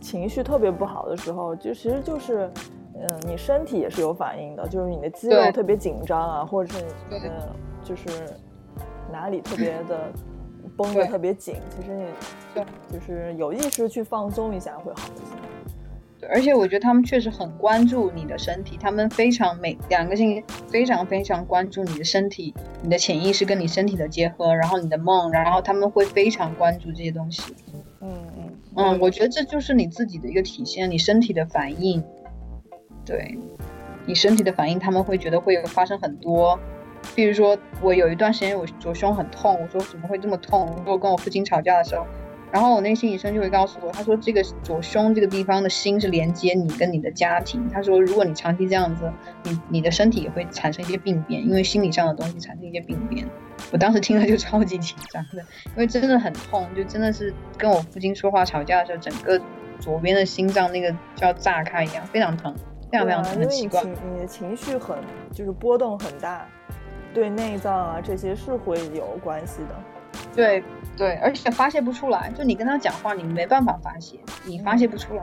[0.00, 2.50] 情绪特别不好的时候，就其实就是
[2.94, 8.08] 嗯，你身体也是有反应的，就是你的肌肉特别紧张啊，或者是对嗯，就是
[9.12, 10.12] 哪里特别的
[10.80, 12.06] 绷得特别紧，其实你
[12.54, 15.36] 对就是有意识去放松一下会好一些。
[16.18, 27.54] 对，而且我觉得他们确实很关注你的身体，他们非常每两个星期非常非常关注你的身体，你的潜意识跟你身体的结合，然后你的梦，然后他们会非常关注这些东西。
[28.00, 32.02] 嗯嗯嗯，我觉得这就是你自己的一个体现，你身体的反应。
[33.04, 33.36] 对，
[34.06, 36.58] 你身体的反应，他们会觉得会有发生很多。
[37.14, 40.66] 比如说，我有一段时间我左胸很痛，我说怎么会这么痛？
[40.78, 42.06] 我说我跟我父亲吵架的时候，
[42.52, 47.68] 然后我那个心理医生就会告诉我，他说这个左胸这个地方的心是连接你跟你的家庭。
[47.68, 49.10] 他说，如果你长期这样子，
[49.44, 53.26] 你你的身体也会产生一些病变，因为心理上的东西产生一些病变。
[53.72, 59.40] 我当时听了就超级紧张的，因为真的很痛，就真的是跟我父亲说话吵架的时候，整个
[59.78, 62.54] 左边的心脏那个就要炸开一样，非常疼，
[62.90, 63.82] 非常非常疼，很奇怪。
[63.84, 64.96] 你的情绪很
[65.32, 66.48] 就是波动很大，
[67.12, 69.74] 对内脏啊这些是会有关系的。
[70.34, 70.62] 对
[70.96, 75.22] 对，而且发泄不出来，就你跟他讲话，你没办法发泄，你发泄不出来，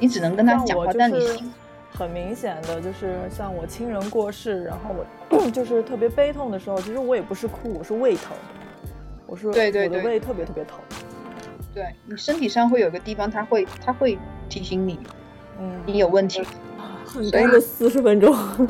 [0.00, 1.52] 你只能跟他讲话，但你心
[1.92, 4.94] 很明显的就是像我亲人过世，然后
[5.30, 8.36] 我 就是特别悲痛的时候，其实我也不是哭，我是胃疼，
[9.26, 10.78] 我是对对对我的胃特别特别疼。
[11.74, 14.18] 对你身体上会有个地方，他会他会
[14.48, 14.98] 提醒你
[15.58, 16.42] 嗯，你有问题，
[17.04, 18.34] 很所以干的四十分钟，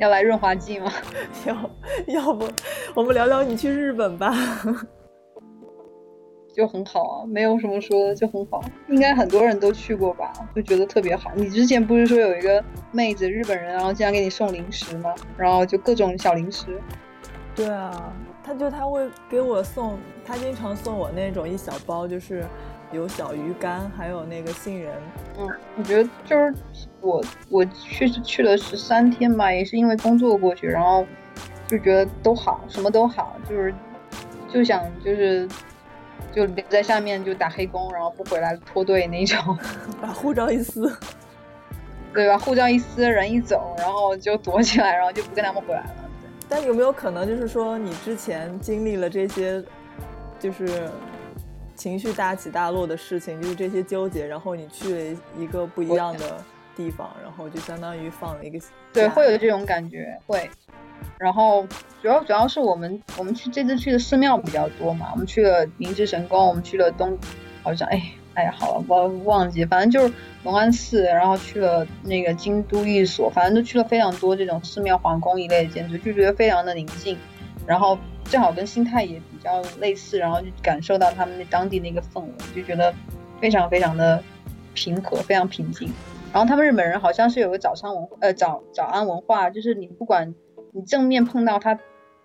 [0.00, 0.90] 要来润滑剂吗？
[1.46, 1.70] 要
[2.06, 2.48] 要不
[2.94, 4.34] 我们聊聊你去日本吧？
[6.52, 8.60] 就很好啊，没有什么说的，就很好。
[8.88, 11.30] 应该很多人都去过吧，就觉得特别好。
[11.36, 15.14] 你之前不是说有一个妹子日本人，然后经常给你送零食吗？
[15.36, 16.80] 然后就各种小零食。
[17.54, 22.44] 对啊，他就他会给我送，他经常送我那种一小包，就是
[22.90, 24.92] 有小鱼干，还有那个杏仁。
[25.38, 26.54] 嗯，我觉得就是
[27.00, 31.06] 我我去去了十三天吧，也是因为工作过去，然后
[31.66, 33.74] 就觉得都好，什么都好，就是
[34.52, 35.48] 就想就是
[36.32, 39.58] 就留在下面就打黑工，然后不回来脱队那种，
[40.00, 40.92] 把护照一撕，
[42.12, 42.38] 对吧？
[42.38, 45.94] 护照一撕，人一走，然后就躲起来，然后就不跟他们回来了。
[46.48, 49.62] 但有没有可能就是说你之前经历了这些，
[50.38, 50.90] 就是
[51.76, 56.44] 情绪大起大落的事情，就是这些纠结，然后你去了一个不一样的
[56.80, 58.58] 地方，然后就相当于放了一个
[58.90, 60.48] 对，会有这种感觉，会。
[61.18, 61.66] 然后
[62.00, 67.18] 主要主要是我们我们去这次去的寺庙比较多嘛，我们去了明治神宫，我们去了东，
[67.62, 68.02] 好像哎
[68.34, 70.14] 哎呀好了，我忘记，反正就是
[70.44, 77.18] 龙安寺，然后去了那个京都御所，反正都去了非常多这种寺庙皇宫一类的建筑，就觉得非常的宁静，
[77.66, 82.94] 然后正好跟心态也比较类似，然后就感受到他们那当地那个氛围，就觉得
[83.40, 84.22] 非常非常的
[84.74, 85.92] 平和，非常平静。
[86.32, 90.32] 然后他们日本人好像是有个早餐文化，呃早早安文化，就是你不管
[90.72, 91.82] 你正面碰到他，不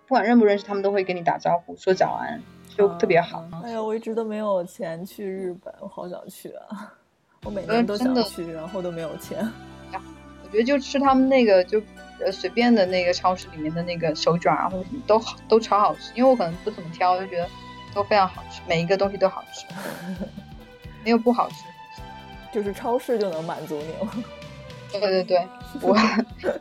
[0.08, 3.44] 管认不认识，他们都会跟你打招呼，说早安，就特别好。
[3.64, 6.94] 哎呀，我一直都没有钱去日本，我好想去啊！
[7.44, 9.38] 我每呃年都想去，然后都没有钱。
[9.92, 11.82] 我觉得就吃他们那个就
[12.20, 17.48] 呃随便的那个超市里面的那个手卷啊，或者什么都好都超好吃，因为我可能不怎么挑，就觉得
[17.92, 19.66] 都非常好吃，每一个东西都好吃，
[21.02, 21.56] 没有不好吃。
[22.52, 24.24] 就是超市就能满足你了。
[24.92, 25.46] 对对对，
[25.82, 25.94] 我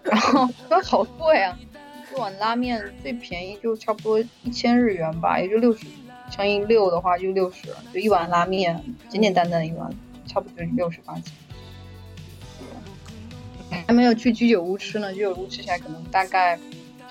[0.03, 1.57] 然后都好贵啊，
[2.11, 5.86] 一碗拉面最便宜就差不多一千日元吧，也就六十，
[6.31, 9.89] 乘以六的话就六十，就一碗拉面，简简单单的一碗，
[10.27, 11.33] 差不多就六十块钱。
[13.88, 16.59] 还没有去居酒屋吃呢，居酒屋吃起来可能大概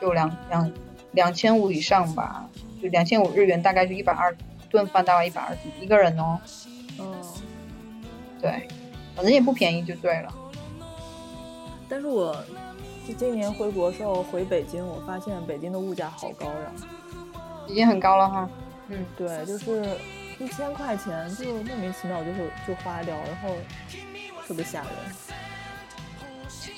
[0.01, 0.72] 就两两
[1.12, 2.47] 两千五以上吧，
[2.83, 4.37] 就两千五日元，大概就一百二，
[4.68, 6.39] 顿饭大概一百二一个人哦。
[8.45, 8.69] 嗯，对，
[9.17, 10.35] 反正也不便宜就对了。
[11.89, 12.37] 但是我
[13.07, 16.73] 就今年回国时候回北京，我发现北京的物价好高呀。
[17.67, 18.49] 已经很高了哈。
[18.89, 19.83] 嗯，对，就是
[20.39, 23.55] 一千块钱就莫名其妙就会就花掉，然后
[24.47, 24.91] 特别吓人。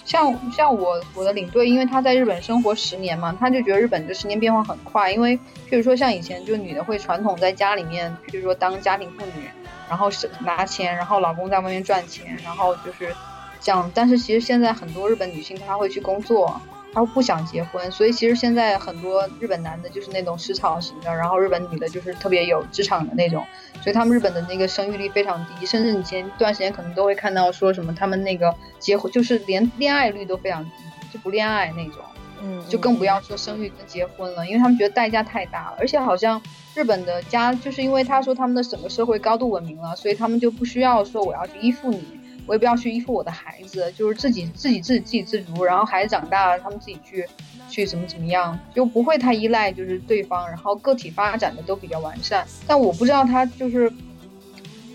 [0.04, 5.10] 像像我我的领队，因为他在日本生活十年嘛，他就觉得日本这十年变化很快。
[5.10, 5.36] 因为
[5.68, 9.50] 譬如说像以前就女的会传统在家里面，譬如说当家庭妇女，
[9.88, 13.14] 然后是拿钱，然后老公在外面赚钱，然后就是
[13.60, 13.90] 这样。
[13.94, 16.60] 但是其实现在很多日本女性她会去工作，
[16.92, 23.44] 她不想结婚，所以其实现在很多日本男的就是那种食草型的，然后日本女的就是特别有职场的那种，
[23.82, 30.70] 所以他们日本的那个生育率非常低，甚至你前段时间可能都会看到说什么他们那个结婚就是连恋爱率都非常低，
[31.12, 32.02] 就不恋爱那种。
[32.46, 36.40] 嗯，就更不要说生育跟结婚了，因为他们觉得代价太大了，而且好像
[36.74, 42.04] 日本的家就是因为他说他们的整个社会高度文明了，所以他们就不需要说我要去依附你，
[42.46, 47.26] 我也不要去依附我的孩子，就是自己自己自己自给自足，然后孩子长大了，他们自己去
[47.68, 52.46] 去怎么怎么样，就不会太依赖就是对方，然后个体发展的都比较完善。
[52.66, 53.92] 但我不知道他就是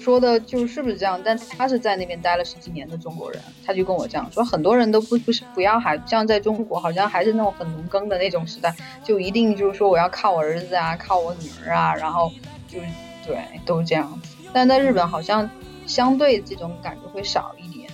[0.01, 12.31] 说的就是不是这样，但他是在那边待了十几年的中国人，他就跟我这样说，很多人都不不是不要孩，像在中国好像还是那种很农耕的那种时代，就一定就是说我要靠我儿子啊，靠我女儿啊，然后
[12.67, 12.85] 就是
[13.27, 14.35] 对都是这样子。
[14.51, 15.47] 但在日本好像
[15.85, 17.89] 相对这种感觉会少一点。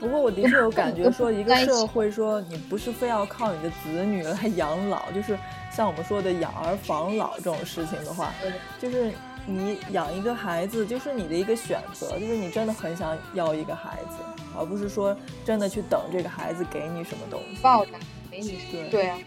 [0.00, 5.38] 不过我的确有感觉，说一个社会说你不是非要靠你的子女来养老，就是
[5.70, 8.34] 像我们说的养儿防老这种事情的话，
[8.78, 9.12] 就是
[9.46, 14.16] 你养一个孩子，就是你的一个选择，就是你真的很想要一个孩子，
[14.58, 17.60] 而不是说真的去等这个孩子给你什么东西。
[17.60, 17.98] 报答
[18.30, 19.18] 给你对对啊，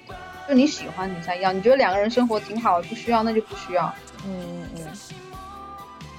[0.48, 3.94] 就你喜欢你才要，你觉得两个人生活挺好，不需要那就不需要。
[4.26, 4.88] 嗯嗯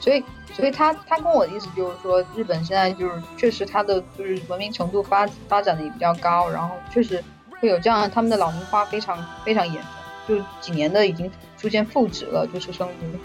[0.01, 0.25] 所以，
[0.55, 7.23] 所以他他跟我的意思就是说，日本现在就是确实他的就是文明程度发发展的也比较高，然后确实
[7.61, 9.83] 会有这样，他们的老龄化非常非常严
[10.27, 13.19] 重，就几年的已经出现负值了，就是生率。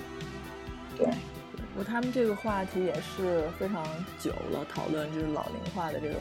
[0.97, 1.07] 对，
[1.77, 3.83] 我他们这个话题也是非常
[4.19, 6.15] 久了，讨论就是老龄化的这个。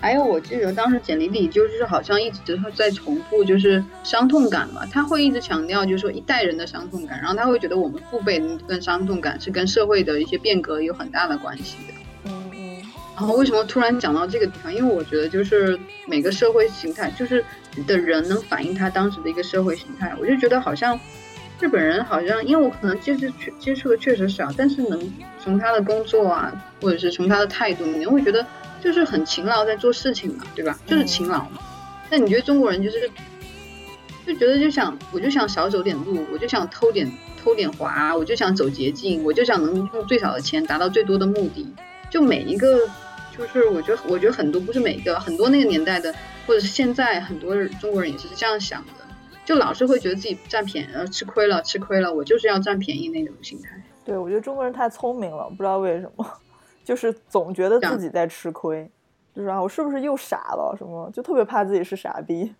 [0.00, 11.94] 还有我记得当时简历里就是好像一直在重复就是伤痛感嘛，他会一直强调就是说一代人的伤痛感，然后他会觉得我们父辈的跟伤痛感是跟社会的一些变革有很大的关系的。
[12.24, 12.82] 嗯嗯
[13.14, 14.74] 然后为什么突然讲到这个地方？
[14.74, 17.44] 因为我觉得就是每个社会形态，就是
[17.86, 20.16] 的人能反映他当时的一个社会形态。
[20.18, 20.98] 我就觉得好像
[21.60, 23.26] 日本人好像，因为我可能接触
[23.58, 26.50] 接触的确实少，但是能从他的工作啊，
[26.80, 28.44] 或者是从他的态度，你会觉得
[28.82, 30.78] 就是很勤劳在做事情嘛，对吧？
[30.86, 31.58] 就是勤劳嘛。
[32.10, 33.10] 那你觉得中国人就是
[34.26, 37.06] 就觉得就想我就想少走点路，我就想偷点
[37.42, 41.66] 偷点滑，我就想走捷径，我就想能用最少的钱达到最多的目的。
[42.08, 42.88] 就每一个，
[43.36, 46.12] 就是我觉得，我觉得很多不是每一个，很多那个年代的，
[46.46, 49.04] 或者是现在很多中国人也是这样想的，
[49.50, 53.82] 就老是会觉得自己占便宜了，吃亏了，吃亏了，我就是要占便宜那种心态。
[54.04, 56.24] 对，我觉得中国人太聪明了，不知道为什么，
[56.84, 58.88] 就是总觉得自己在吃亏，
[59.34, 62.54] 就是啊，我是不是又傻了什么，就特别怕自己是傻逼。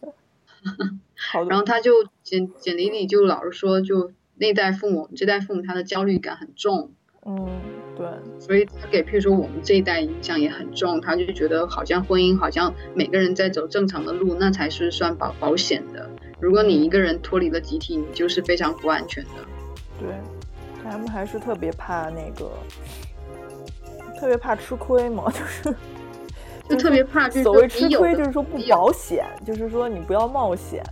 [1.14, 1.93] 好多然后他就
[2.24, 6.91] 简简历里就老是说，就那代父母，这代父母他的焦虑感很重，
[7.24, 7.49] 嗯，
[7.97, 8.09] 对，
[8.41, 16.11] 所以他给譬如说我们这一代影响也很重，他就觉得好像婚姻好像每个人在走正常的路，那才是算保保险的。
[16.41, 19.30] 如果你一个人脱离了集体，你就是非常不安全的。
[19.99, 20.09] 对，
[20.82, 22.51] 他们还是特别怕那个，
[24.18, 25.76] 特别怕吃亏嘛， 就是
[26.68, 30.82] 就特别怕，就是所谓吃亏，就是说不保险，就是说你不要冒险。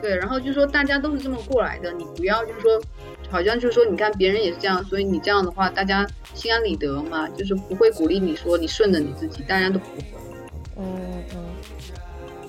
[0.00, 2.80] 对，然后就说大家都是这么过来的，你不要就是说，
[3.30, 10.04] 好像就是说，你看别人也是这样，所以你这样的话，大家心安理得嘛，就是不会鼓励你说你顺着你自己，大家都不会。
[10.76, 10.84] 嗯
[11.34, 11.45] 嗯，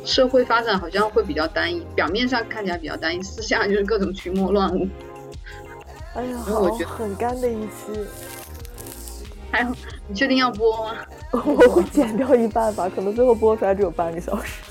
[0.08, 4.88] 社会发展好像会比较单一，表面上看起来比较单一，私下就是各种群魔乱舞。
[6.16, 7.92] 哎呀，好我觉得很干的一期，
[9.52, 9.68] 还有，
[10.08, 10.96] 你确定要播吗？
[11.34, 14.62] 我会剪掉一半吧，可能最后播出来只有半个小时。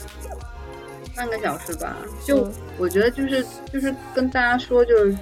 [1.14, 1.96] 半个小时吧。
[2.24, 5.16] 就嗯我觉得就是就是跟大家说，就是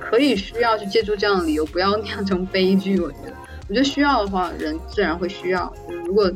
[0.00, 2.98] 可以需要去借助这样的理由，不要酿成悲剧。
[2.98, 3.32] 我觉得，
[3.68, 5.72] 我觉得需要的话，人自然会需要。
[5.86, 6.30] 就是如果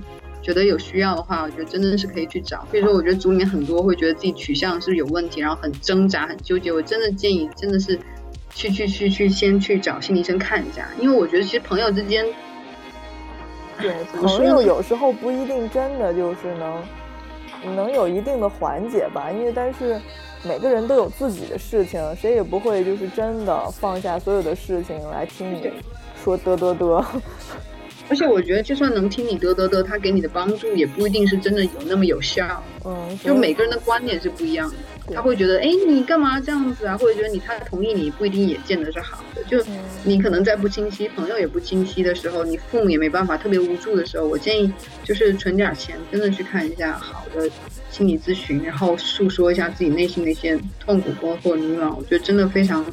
[0.48, 2.66] 觉得有需要的话，我觉得真的是可以去找。
[2.70, 6.72] 所以说，我觉得组里面很多会觉得自己取向是有问题，然后很挣扎、很纠结。
[6.72, 7.98] 我真的建议，真的是
[8.54, 12.24] 去去去去先去找心理医生看一下，因为我觉得其实朋友之间，
[13.78, 20.00] 对，朋友有时候不一定真的就是能能有一定的缓解吧，因为但是
[20.42, 25.70] 每个人都有自己的事情，谁也不会就是真的放下所有的事情来听你
[26.24, 27.04] 说嘚嘚嘚。
[28.08, 32.62] 而且我觉得就算能听你得得得，他给你的帮助也不一定是真的有那么有效。
[32.84, 34.68] 嗯，就每个人的观点是不一样
[35.06, 36.96] 的，他会觉得，哎，你干嘛这样子啊？
[36.96, 39.42] 或者觉得你他同意你，不一定也见得是好的。
[39.44, 44.72] 就嗯你可能在不清晰，朋友也不清晰的时候，你父母也没办法，特别无助的时候，我建议
[45.04, 47.50] 就是存点钱，真的去看一下好的
[47.90, 52.86] 心理咨询，然后诉说一下自己内心的一些痛苦包括迷茫，我觉得真的非常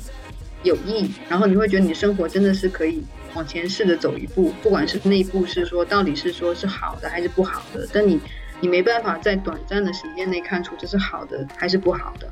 [0.64, 1.12] 有意义。
[1.30, 3.02] 然后你会觉得你的生活真的是可以
[3.36, 8.20] 往前试着走一步，不管是那一步是说到底是说是好的还是不好的，但你
[8.62, 12.28] 你没办法在短暂的时间内看出这是好的还是不好的。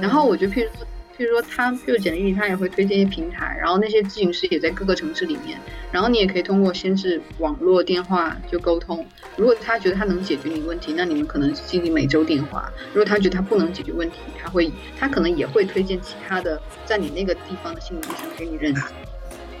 [0.00, 5.58] 然后我觉得，譬如说，譬如说他，譬如简历里他也会推荐一些平台，然后那些咨询师也在各个城市里面，
[5.90, 9.06] 然后你也可以通过先是网络电话就沟通。
[9.36, 18.82] 如果他觉得他能解决你问题，那你们可能进行每周电话；如果他觉得他不能解决问题，他会他可能也会推荐其他的在你那个地方的心理医生给你认识。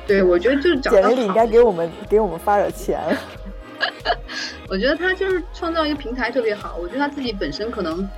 [0.06, 3.00] 对，我觉得就是简历里应该给我们给我们发点钱。
[4.68, 8.08] 我觉得他就是创造一个平台特别好，我觉得他自己本身可能，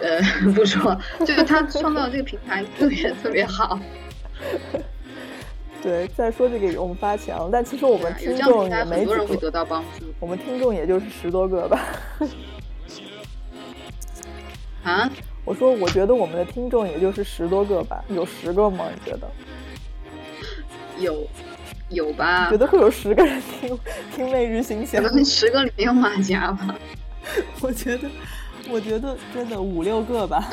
[0.00, 0.20] 呃，
[0.54, 3.78] 不说，就是他创造这个平台特别特别好。
[5.82, 11.80] 对，再说这个给我们发钱了，但其实我们听众也没几很多人会个，得到帮助我们听众也就是十多个吧。
[14.82, 15.10] 啊。
[15.44, 18.86] 我说，我觉得我们的听众也就是十多个吧，有十个吗？
[18.94, 19.28] 你觉得？
[20.98, 21.26] 有
[21.90, 22.56] 有吧觉？
[22.58, 23.78] 得会有十个人听
[24.14, 25.12] 听《每日新鲜可象》？
[25.16, 26.74] 能十个里面有马甲吧。
[27.60, 28.08] 我觉得，
[28.70, 30.48] 我觉得真的五六个吧。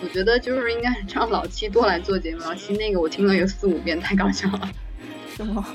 [0.00, 2.42] 我觉得就是应该让老七多来做节目。
[2.42, 4.70] 老七那个我听了有四五遍，太搞笑了。
[5.36, 5.66] 是吗？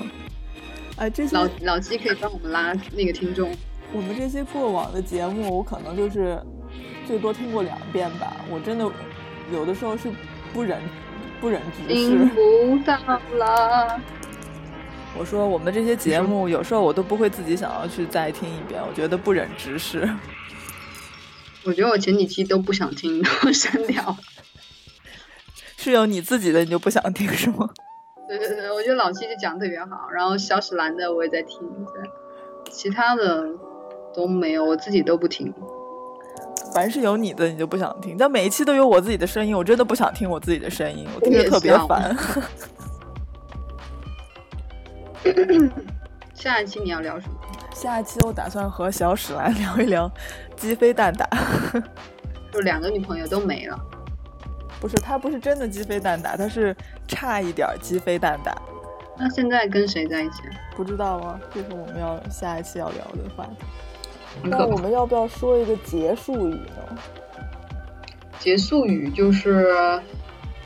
[0.96, 3.50] 哎，这些老老七可以帮我们拉那个听众。
[3.92, 6.40] 我们这些过往的节目，我可能就是
[7.06, 8.36] 最多听过两遍吧。
[8.48, 8.90] 我真的
[9.52, 10.08] 有的时候是
[10.52, 10.80] 不忍
[11.44, 12.34] 不忍直听视。
[12.34, 12.96] 不到
[13.34, 14.00] 了。
[15.14, 20.08] 我说我们这些节目，有时候我都不会自己想要去再听一遍，我觉得不忍直视。
[21.66, 24.16] 我觉得我前几期都不想听， 都删掉。
[25.76, 27.68] 是有你自己的，你就不想听是吗？
[28.26, 31.58] 对对对，我觉得老七就讲的特别好，然后小史兰的我也在听，
[31.92, 32.10] 对，
[32.72, 33.44] 其他的
[34.14, 35.52] 都没有，我自己都不听。
[36.74, 38.16] 凡是有你的，你就不想听。
[38.18, 42.14] 但每一期都有我自己的声音，我真的不想听我自己的声音，我听着特别烦。
[46.34, 47.34] 下一期你要聊什么？
[47.72, 50.10] 下一期我打算和小史来聊一聊
[50.56, 51.28] 鸡飞蛋打。
[52.52, 53.78] 就两个女朋友都没了。
[54.80, 56.76] 不是，他不是真的鸡飞蛋打，他是
[57.08, 58.54] 差一点儿鸡飞蛋打。
[59.16, 60.42] 那现在跟谁在一起？
[60.76, 61.40] 不知道啊？
[61.52, 63.64] 这是我们要下一期要聊的话题。
[64.42, 66.98] 那我们要不要说一个结束语呢？
[68.38, 70.00] 结束语就是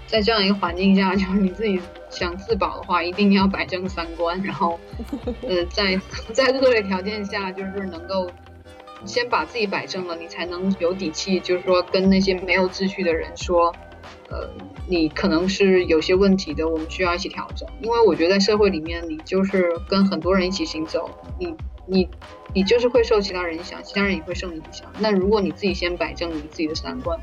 [0.07, 4.81] 在这样一个环境下，就是你自己想自保的话，一定要摆正三观，然后
[5.47, 6.01] 呃，在
[6.33, 8.29] 在恶劣条件下，就是能够
[9.05, 13.73] 先把自己摆正了，你才能有底气，就是说跟那些没有秩序的人说，
[14.29, 14.49] 呃，
[14.89, 17.69] 你可能是有些问题的，我们需要一起调整。
[17.81, 21.09] 因为我觉得在社会里面，你就是跟很多人一起行走，
[21.39, 21.55] 你
[21.89, 22.09] 你
[22.55, 24.87] 你就是会受其他人影响，其他人也会受你影响。
[24.99, 27.19] 那如果你自己先摆正你自己的三观，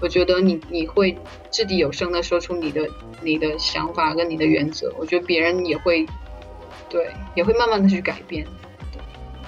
[0.00, 1.16] 我觉得你你会
[1.50, 2.88] 掷地有声的说出你的
[3.22, 6.06] 你的想法跟你的原则，我觉得别人也会
[6.88, 8.46] 对也会慢慢的去改变。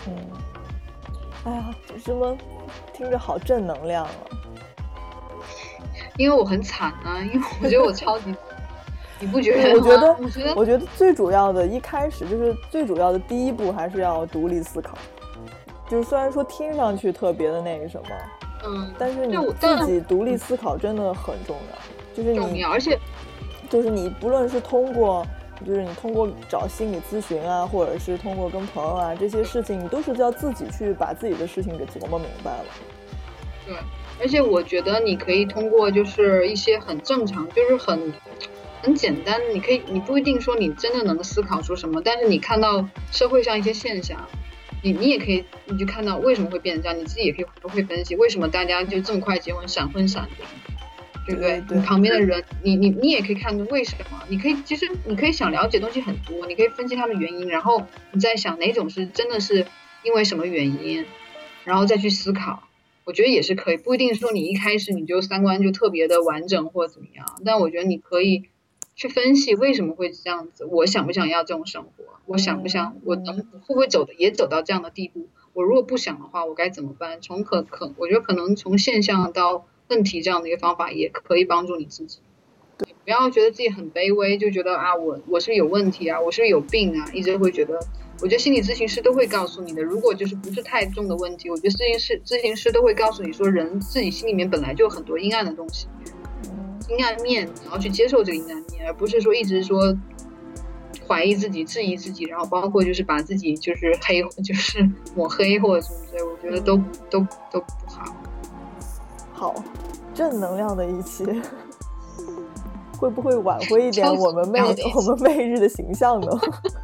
[0.07, 0.17] 嗯，
[1.45, 2.37] 哎呀，什么
[2.93, 4.11] 听着好正能量啊！
[6.19, 8.35] 因为我很惨啊，因为我觉得我超级，
[9.23, 9.73] 你不觉得？
[9.73, 14.99] 我觉得我觉得我觉得最主要的，一开始就是最主要的第一步，还是要独立思考。
[15.89, 18.09] 就是虽然说听上去特别的那个什么，
[18.65, 21.79] 嗯，但是你自己独立思考真的很重要。
[22.15, 22.99] 就是你而且
[23.71, 25.25] 就是你不论是通过，
[25.65, 32.65] 就是你通过找心理咨询啊，或者是通过跟朋友啊这些事情，你都是要自己去把自己的事情给琢磨明白了。
[33.65, 33.77] 对，
[34.21, 38.13] 而且我觉得你可以通过就是一些很正常，就是很
[38.83, 44.29] 很简单，你可以你不一定说你真的能思考出什么，但是你看到社会上一些现象，
[44.83, 50.45] 你你也可以你就看到为什么会变成这样，你自己也可以不会分析为什么大家就这么快结婚闪婚闪离。
[51.25, 51.61] 对不对？
[51.61, 54.21] 对对你旁边的人，你你你也可以看出为什么。
[54.29, 59.65] 你可以其实你可以想了解东西很多，你可以分析它的原因，然后你再想哪种是真的是
[60.03, 61.07] 因为什么原因，
[61.63, 62.65] 然后再去思考。
[63.05, 68.49] 我觉得也是可以，不一定说你一开始你就三观就特别的完整或者怎么样，但我觉得你可以
[68.95, 77.21] 去分析为什么会这样子，我想不想要这种生活，我想不想，我能会不会走的也走到这样的地步，我如果不想的话，我该怎么办？
[77.21, 82.19] 从可可，我觉得可能从现象到问题这样的一个方法也可以帮助你自己。
[82.87, 87.79] 你不要觉得自己很卑微，就觉得啊，我我是有问题啊，我是不是有病啊，一直会觉得。
[88.21, 95.89] 我觉得心理咨询师都会告诉你的，如果就是不是太重的问题，我觉得咨询师咨询师都会告诉你说，人自己心里面本来就有很多阴暗的东西，
[96.89, 99.97] 阴暗面，然后去接受这个阴暗面，而不是说一直说
[101.07, 106.77] 怀疑自己、质疑自己，然后包括就是把自己就是黑， 就是抹黑或者什么之类，我觉得都
[107.11, 108.17] 都都不好。
[109.33, 109.55] 好，
[110.15, 111.25] 正能量的一期，
[112.99, 114.61] 会不会挽回一点我们媚
[114.95, 116.31] 我们媚日的形象呢？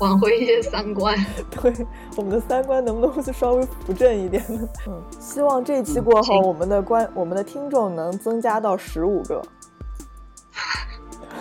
[0.00, 1.16] 挽回一些三观。
[1.50, 1.86] 对，
[2.16, 4.68] 我们的三观能不能就稍微扶正一点呢？
[4.86, 9.42] 嗯，希望这期过后，请我们的观我们的听众能增加到十五个。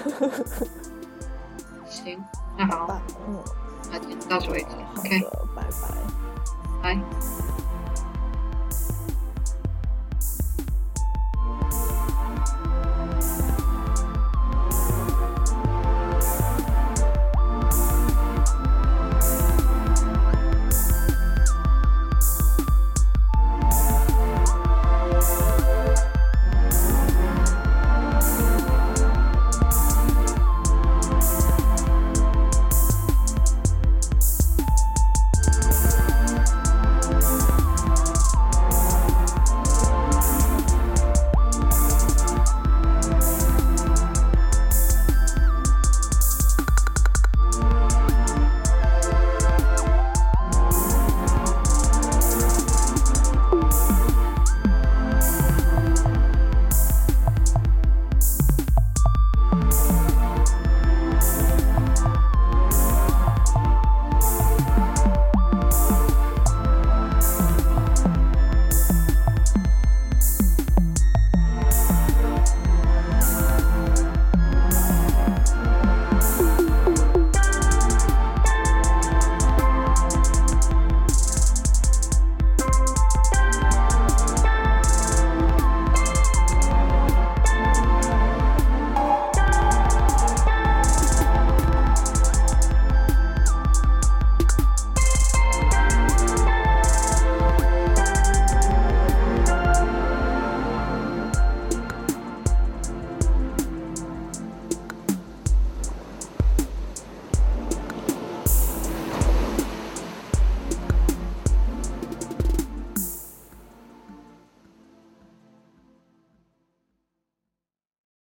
[1.89, 2.23] 行，
[2.57, 3.37] 那好，吧，嗯，
[3.91, 4.67] 那就到此为止。
[4.93, 6.95] 好 OK，的，拜拜。
[6.95, 7.66] 拜。